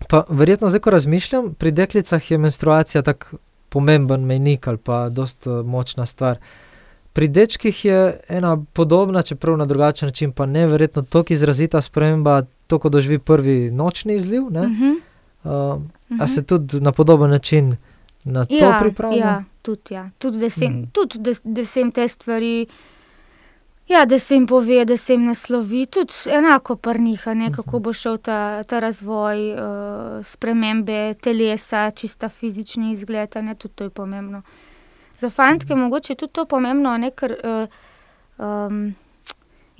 [0.09, 3.37] Pa verjetno zdaj, ko razmišljam, pri deklicah je menstruacija tako
[3.73, 6.39] pomemben mejnik ali pa dosta močna stvar.
[7.13, 12.43] Pri dečkih je ena podobna, čeprav na drugačen način, pa ne verjetno tako izrazita sprememba,
[12.67, 14.43] to, ko doživi prvi nočni izliv.
[14.43, 14.93] Uh -huh.
[15.45, 16.23] uh, uh -huh.
[16.23, 17.77] A se tudi na podoben način
[18.25, 19.31] na to ja, pripravljamo?
[19.31, 20.11] Ja tudi, ja.
[20.19, 20.87] tudi, da, sem, mm.
[20.93, 22.67] tudi da, da se jim te stvari,
[23.89, 27.93] ja, da se jim pove, da se jim naslovi, tudi enako prniha, ne, kako bo
[27.93, 34.43] šel ta, ta razvoj, uh, spremembe telesa, čista fizični izgled, ne, tudi to je pomembno.
[35.19, 37.37] Za fantke mogoče tudi to pomembno, ne, ker.
[37.45, 37.69] Uh,
[38.39, 38.95] um,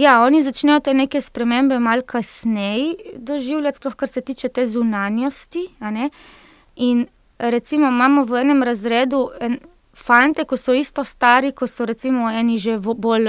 [0.03, 5.67] Ja, oni začnejo te neke spremembe malo kasneje doživljati, sploh kar se tiče te zunanjosti.
[6.77, 7.07] In
[7.39, 9.59] recimo imamo v enem razredu en,
[9.95, 13.29] fante, ko so isto stari, ko so recimo eni že bolj.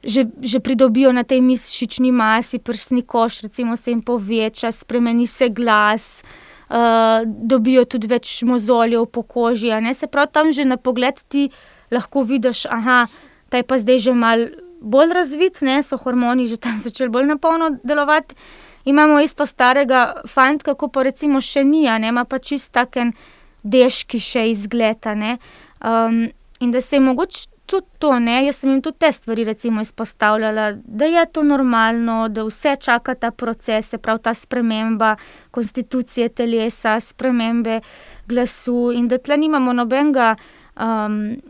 [0.00, 5.48] Že, že pridobijo na tej mišični masi, prsni koš, recimo se jim poveča, spremeni se
[5.52, 6.22] glas,
[6.72, 9.68] uh, dobijo tudi več mozoljev po koži.
[9.92, 11.50] Se pravi, tam že na pogled ti
[11.90, 12.64] lahko vidiš,
[13.50, 14.48] da je pa zdaj že mal
[14.80, 15.82] bolj razvit, ne?
[15.82, 18.34] so hormoni že tam začeli bolj napolno delovati.
[18.84, 23.12] Imamo isto starega fanta, kako pa recimo še ni, ne ima pa čist taken
[23.62, 25.12] deški še izgleda.
[25.84, 26.30] Um,
[26.60, 28.40] in da se je mogoče tudi to, ne?
[28.46, 29.44] jaz sem jim tudi te stvari
[29.82, 35.16] izpostavljala, da je to normalno, da vse čaka ta proces, prav ta sprememba
[35.50, 37.80] konstitucije telesa, spremembe
[38.26, 40.36] glasu in da tle nimamo nobenega.
[40.76, 41.40] Um,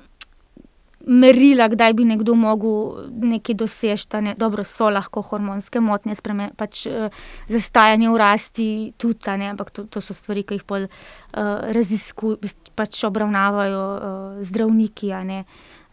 [1.01, 4.35] Merila, kdaj bi nekdo mogel nekaj doseči, ne?
[4.37, 6.15] dobro so lahko hormonske motnje,
[6.57, 7.09] pač, uh,
[7.49, 8.69] zastajanje v rasti,
[9.01, 15.09] tudi, ampak to, to so stvari, ki jih bolj uh, raziskujejo, pač obravnavajo uh, zdravniki.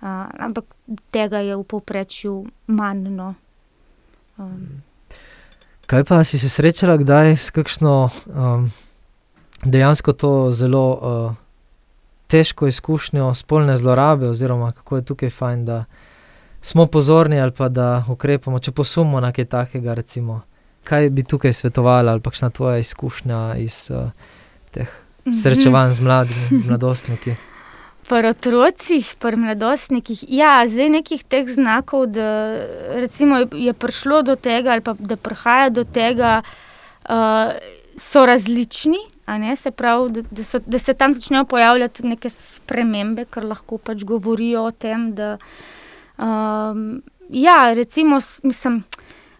[0.01, 0.65] Ampak
[1.11, 3.09] tega je v povprečju manj.
[3.09, 3.33] No.
[4.37, 4.83] Um.
[5.87, 8.71] Kaj pa si se srečala kdaj s kakšno um,
[9.63, 11.35] dejansko to zelo uh,
[12.27, 15.85] težko izkušnjo spolne zlorabe, oziroma kako je tukaj fajn, da
[16.61, 19.93] smo pozorni ali pa da ukrepamo, če posumimo na kaj takega.
[19.93, 20.41] Recimo,
[20.83, 24.11] kaj bi tukaj svetovala, ali pa kakšna tvoja izkušnja iz uh,
[24.71, 25.35] teh Mhm.
[25.35, 27.35] srečevanj z mladimi, z mladostniki.
[28.07, 32.27] Pri otrocih, pri mladostnikih, ja, zdaj nekih teh znakov, da
[33.51, 36.41] je prišlo do tega, ali pa da prihaja do tega,
[37.09, 37.51] uh,
[37.97, 38.97] so različni.
[39.55, 44.03] se pravi, da, da, so, da se tam začnejo pojavljati neke spremembe, kar lahko pač
[44.03, 45.15] govorijo o tem.
[45.15, 45.37] Da,
[46.17, 48.83] um, ja, recimo, mislim,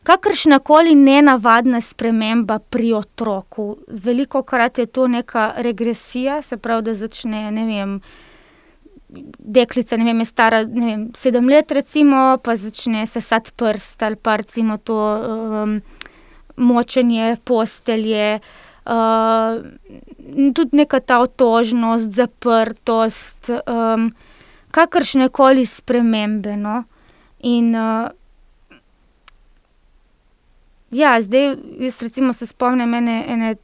[0.03, 3.77] kakršna koli nenavadna sprememba pri otroku.
[3.87, 8.01] Veliko krat je to neka regresija, se pravi, da začne, ne vem.
[9.07, 14.19] Deklica ne vem, je stara ne vem, sedem let, recimo, pa začne sesati prst ali
[14.19, 15.77] pa recimo to um,
[16.57, 18.39] močenje postelje.
[18.87, 19.63] Uh,
[20.55, 24.11] tudi neka ta otožnost, zaprtost, um,
[24.75, 26.59] kakršne koli spremembe.
[26.59, 26.83] No?
[27.47, 28.11] In uh,
[30.91, 33.55] ja, zdaj jaz recimo se spomnim ene, ene,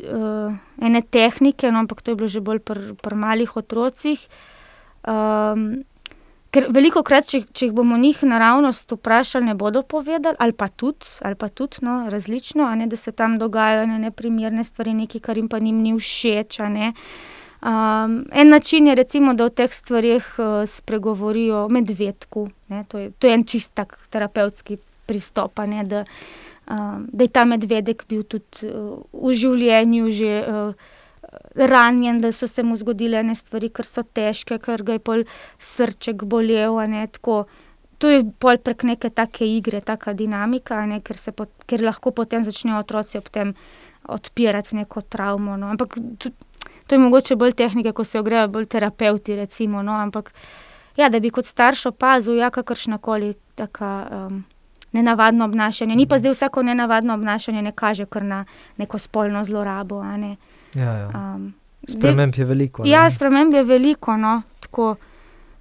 [0.00, 4.16] uh, ene tehnike, no, ampak to je bilo že bolj pri pr malih otrocih.
[4.16, 4.56] Um,
[6.54, 10.68] ker veliko krat, če, če jih bomo njih naravnost vprašali, ne bodo povedali, ali pa
[10.68, 14.96] tudi, ali pa tudi no, različno, a ne, da se tam dogajajo ene neprimerne stvari,
[14.96, 16.60] nekaj, kar jim pa njim ni všeč.
[16.60, 16.92] a ne.
[17.58, 22.48] Um, en način je, recimo, da o teh stvarih uh, spregovorijo o medvedku.
[22.68, 26.04] Ne, to, je, to je en čist tak terapevtski pristop, a ne, da,
[26.70, 30.86] um, da je ta medvedek bil tudi uh, v življenju že uh,
[31.54, 35.24] ranjen, da so se mu zgodile ene stvari, ker so težke, ker ga je pol
[35.58, 36.78] srček bolel.
[36.78, 37.46] a Ne, tako.
[37.98, 41.32] to je pol prek neke take igre, taka dinamika, a ne, ker, se
[41.66, 43.54] ker lahko potem začnejo otroci ob tem
[44.08, 45.56] odpirati neko travmo.
[45.56, 45.66] No.
[45.66, 45.98] Ampak
[46.88, 50.32] To je mogoče bolj tehnike, ko se jo grejo bolj terapeuti, recimo, no, ampak
[50.96, 54.44] ja, da bi kot starš opazil, ja, kakršna koli taka um,
[54.92, 55.96] nenavadno obnašanje.
[55.96, 58.44] Ni pa zdaj vsako nenavadno obnašanje, ne kaže kar na
[58.76, 60.00] neko spolno zlorabo.
[60.00, 60.36] a Ne.
[60.78, 61.08] Ja, ja.
[61.14, 61.52] Um,
[61.88, 62.84] Sprememb je veliko.
[62.84, 62.90] ne.
[62.90, 64.16] Ja, sprememb je veliko.
[64.16, 64.96] No, tako,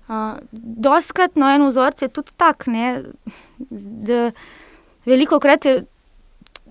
[0.07, 3.03] uh, doskrat no, en vzorec je tudi tak, ne,
[3.69, 4.31] da
[5.07, 5.77] veliko krat je,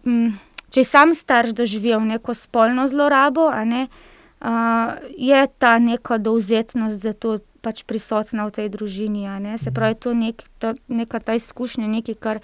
[0.04, 0.36] mm,
[0.70, 3.86] če je sam starš doživel neko spolno zlorabo, ne,
[4.40, 9.26] uh, je ta neka dovzetnost za to pač prisotna v tej družini.
[9.58, 12.40] se pravi, to je nek, ta, neka ta izkušnja, nekaj, kar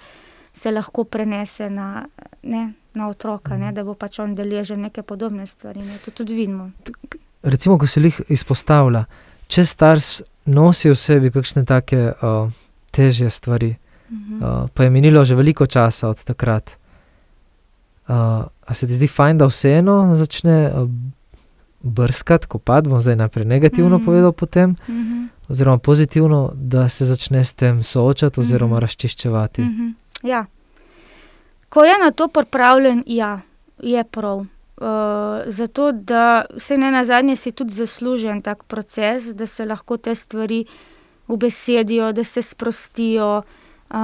[0.53, 2.05] se lahko prenese na,
[2.43, 5.81] ne, na otroka, ne, da bo pač on deležen neke podobne stvari.
[5.81, 6.71] Ne, to tudi vidimo.
[7.43, 9.05] Recimo, ko se jih izpostavlja,
[9.47, 12.51] če starš nosi v sebi kakšne take uh,
[12.91, 13.75] težje stvari,
[14.09, 14.33] Mhm.
[14.35, 16.71] uh, pa je minilo že veliko časa od takrat.
[18.05, 18.15] Uh,
[18.61, 20.89] a se ti zdi fajn, da vseeno začne uh,
[21.81, 24.05] brskati, kopati, bom zdaj najprej negativno Mhm.
[24.05, 25.23] povedal, potem, Mhm.
[25.49, 28.81] oziroma pozitivno, da se začne s tem soočati oziroma Mhm.
[28.81, 29.61] razčiščevati.
[29.61, 29.89] Mhm.
[30.23, 30.45] Ja.
[31.73, 33.39] Ko je na to pripravljen, ja,
[33.81, 34.37] je prav.
[34.37, 34.47] Uh,
[35.45, 40.15] zato, da se ne na zadnje si tudi zaslužen tak proces, da se lahko te
[40.15, 40.65] stvari
[41.27, 43.95] ubesedijo, da se sprostijo, uh,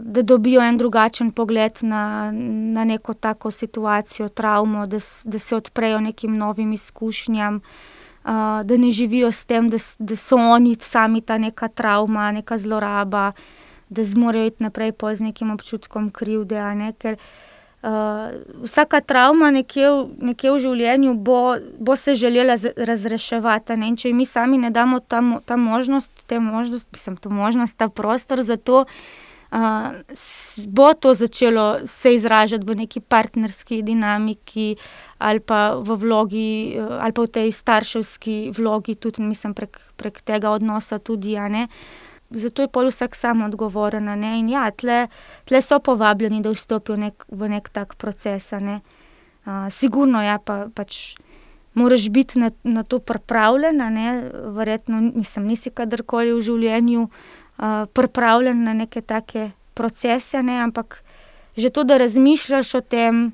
[0.00, 2.32] da dobijo en drugačen pogled na,
[2.74, 8.30] na neko tako situacijo, travmo, da, da se odprejo nekim novim izkušnjam, uh,
[8.64, 13.32] da ne živijo s tem, da, da so oni sami ta neka travma, neka zloraba
[13.92, 16.56] da zmorejo iti naprej pol z nekim občutkom krivde.
[16.56, 17.16] a Ne, ker
[17.82, 17.88] uh,
[18.62, 21.40] vsaka travma nekje, v- nekje v življenju bo,
[21.78, 23.72] bo se želela razreševati.
[23.72, 27.30] a Ne, in če ji mi sami ne damo ta, ta možnost, te mislim, to
[27.30, 28.84] možnost, ta prostor za to.
[30.08, 34.76] S- bo to začelo se izražati v neki partnerski dinamiki,
[35.18, 40.22] ali pa v vlogi, eh, ali pa v tej starševski vlogi, tudi mislim, prek, prek
[40.22, 41.36] tega odnosa, tudi.
[41.36, 41.68] a ne.
[42.34, 44.04] Zato je pol vsak sam odgovoren.
[44.20, 44.38] Ne?
[44.38, 45.06] In ja, tle,
[45.44, 48.52] tle so povabljeni, da vstopijo nek, v nek tak proces.
[48.60, 48.80] Ne?
[49.46, 51.16] Uh, sigurno je pa pač.
[51.74, 53.80] Moraš biti na, na to pripravljen,
[54.52, 60.60] verjetno mislim, nisi kadarkoli v življenju uh, pripravljen na neke take procese, ne?
[60.60, 61.00] ampak
[61.56, 63.32] že to, da razmišljaš o tem,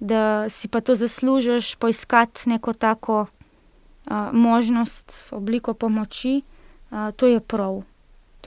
[0.00, 6.42] da si pa to zaslužiš, poiskati neko tako uh, možnost, obliko pomoči,
[6.90, 7.82] uh, to je prav.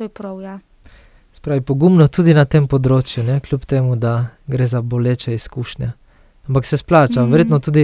[0.02, 0.60] To je prav, ja.
[1.34, 3.36] Spravi, pogumno tudi na tem področju, ne?
[3.40, 4.14] kljub temu, da
[4.48, 5.92] gre za boleče izkušnje.
[6.48, 7.32] Ampak se splača, Mhm.
[7.32, 7.84] verjetno tudi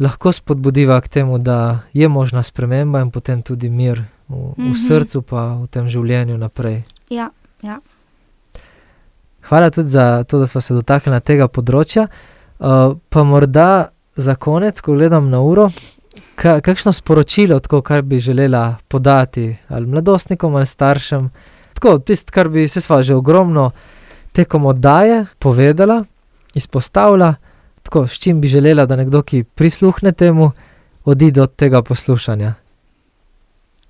[0.00, 1.56] lahko spodbudiva k temu, da
[1.92, 4.72] je možna sprememba in potem tudi mir v, v Mhm.
[4.72, 6.84] srcu, pa v tem življenju naprej.
[7.10, 7.28] Ja,
[7.62, 7.76] ja.
[9.42, 12.08] Hvala tudi za to, da smo se dotaknili tega področja.
[12.58, 12.66] Uh,
[13.10, 15.68] pa morda za konec, ko gledam na uro,
[16.40, 21.30] ka, kakšno sporočilo, tako, kar bi želela podati ali mladostnikom ali staršem.
[21.74, 23.70] Tako, tisto, kar bi se sva že ogromno
[24.32, 26.04] tekom oddaje povedala,
[26.54, 27.34] izpostavila,
[27.82, 30.50] tako, s čim bi želela, da nekdo, ki prisluhne temu,
[31.04, 32.54] odide od tega poslušanja.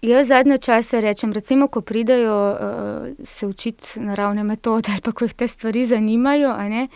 [0.03, 2.59] Jaz zadnje čase rečem, recimo, ko pridejo uh,
[3.25, 6.89] se učiti naravne metode ali pa ko jih te stvari zanimajo, uh,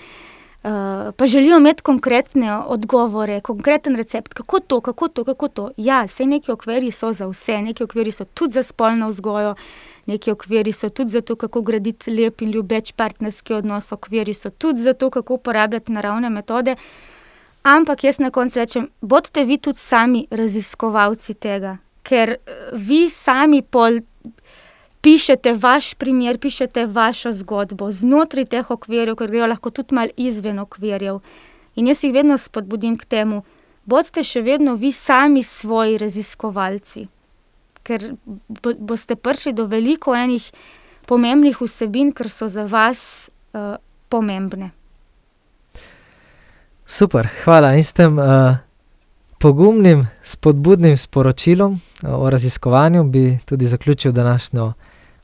[1.17, 5.71] pa želijo imeti konkretne odgovore, konkreten recept, kako to, kako to, kako to.
[5.77, 9.55] Ja, vse neki okviri so za vse, neki okviri so tudi za spolno vzgojo,
[10.07, 14.51] neki okviri so tudi za to, kako graditi lep in ljubeč partnerski odnos, okviri so
[14.51, 16.77] tudi za to, kako uporabljati naravne metode.
[17.63, 22.39] Ampak jaz na koncu rečem, bodite vi tudi sami raziskovalci tega ker eh,
[22.73, 24.03] vi sami pol
[25.05, 30.59] pišete vaš primer, pišete vašo zgodbo znotraj teh okvirjev, ker grejo lahko tudi mal izven
[30.59, 31.21] okvirjev.
[31.77, 33.43] In jaz jih vedno spodbudim k temu,
[33.85, 37.09] bodite še vedno vi sami svoji raziskovalci,
[37.85, 38.15] ker
[38.49, 40.47] bo, boste prišli do veliko enih
[41.05, 43.77] pomembnih vsebin, ker so za vas uh,
[44.09, 44.71] pomembne.
[46.87, 47.75] Super, hvala.
[47.77, 48.57] In s tem uh,
[49.41, 51.77] pogumnim, spodbudnim sporočilom
[52.09, 54.73] o raziskovanju bi tudi zaključil današnjo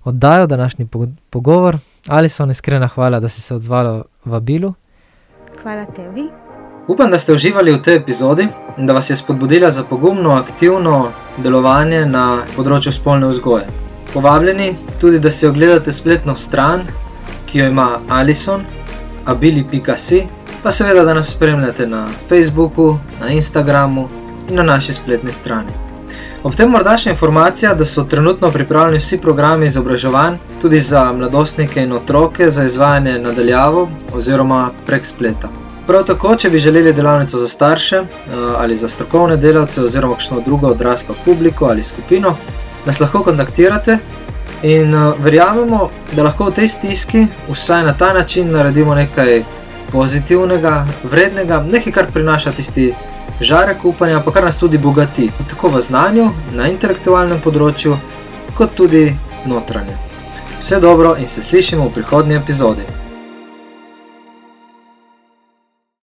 [0.05, 0.89] oddajo, današnji
[1.31, 1.79] pogovor.
[2.07, 4.75] Ali so iskrena hvala, da si se odzvala v vabilu.
[5.63, 6.29] Hvala tebi.
[6.89, 8.49] Upam, da ste uživali v tej epizodi
[8.79, 13.67] in da vas je spodbudila za pogumno, aktivno delovanje na področju spolne vzgoje.
[14.15, 16.83] Povabljeni tudi, da si ogledate spletno stran,
[17.47, 18.65] ki jo ima Alison,
[19.25, 20.25] abili.si,
[20.63, 24.09] pa seveda, da nas spremljate na Facebooku, na Instagramu
[24.49, 25.90] in na naši spletni strani.
[26.41, 31.83] Ob tem morda še informacija, da so trenutno pripravljeni vsi programi izobraževanj, tudi za mladostnike
[31.85, 33.83] in otroke, za izvajanje nadaljavo
[34.17, 35.51] oziroma prek spleta.
[35.87, 40.41] Prav tako, če bi želeli delavnico za starše eh, ali za strokovne delavce oziroma kakšno
[40.47, 42.33] drugo odraslo publiko ali skupino,
[42.87, 43.99] nas lahko kontaktirate
[44.63, 49.43] in eh, verjamemo, da lahko v tej stiski vsaj na ta način naredimo nekaj
[49.93, 52.95] pozitivnega, vrednega, nekaj, kar prinaša tisti
[53.41, 57.97] žarek upanja, pa kar nas tudi bogati, tako v znanju, na intelektualnem področju,
[58.55, 59.09] kot tudi
[59.47, 59.97] notranje.
[60.61, 63.00] Vse dobro in se slišimo v prihodnji epizodi.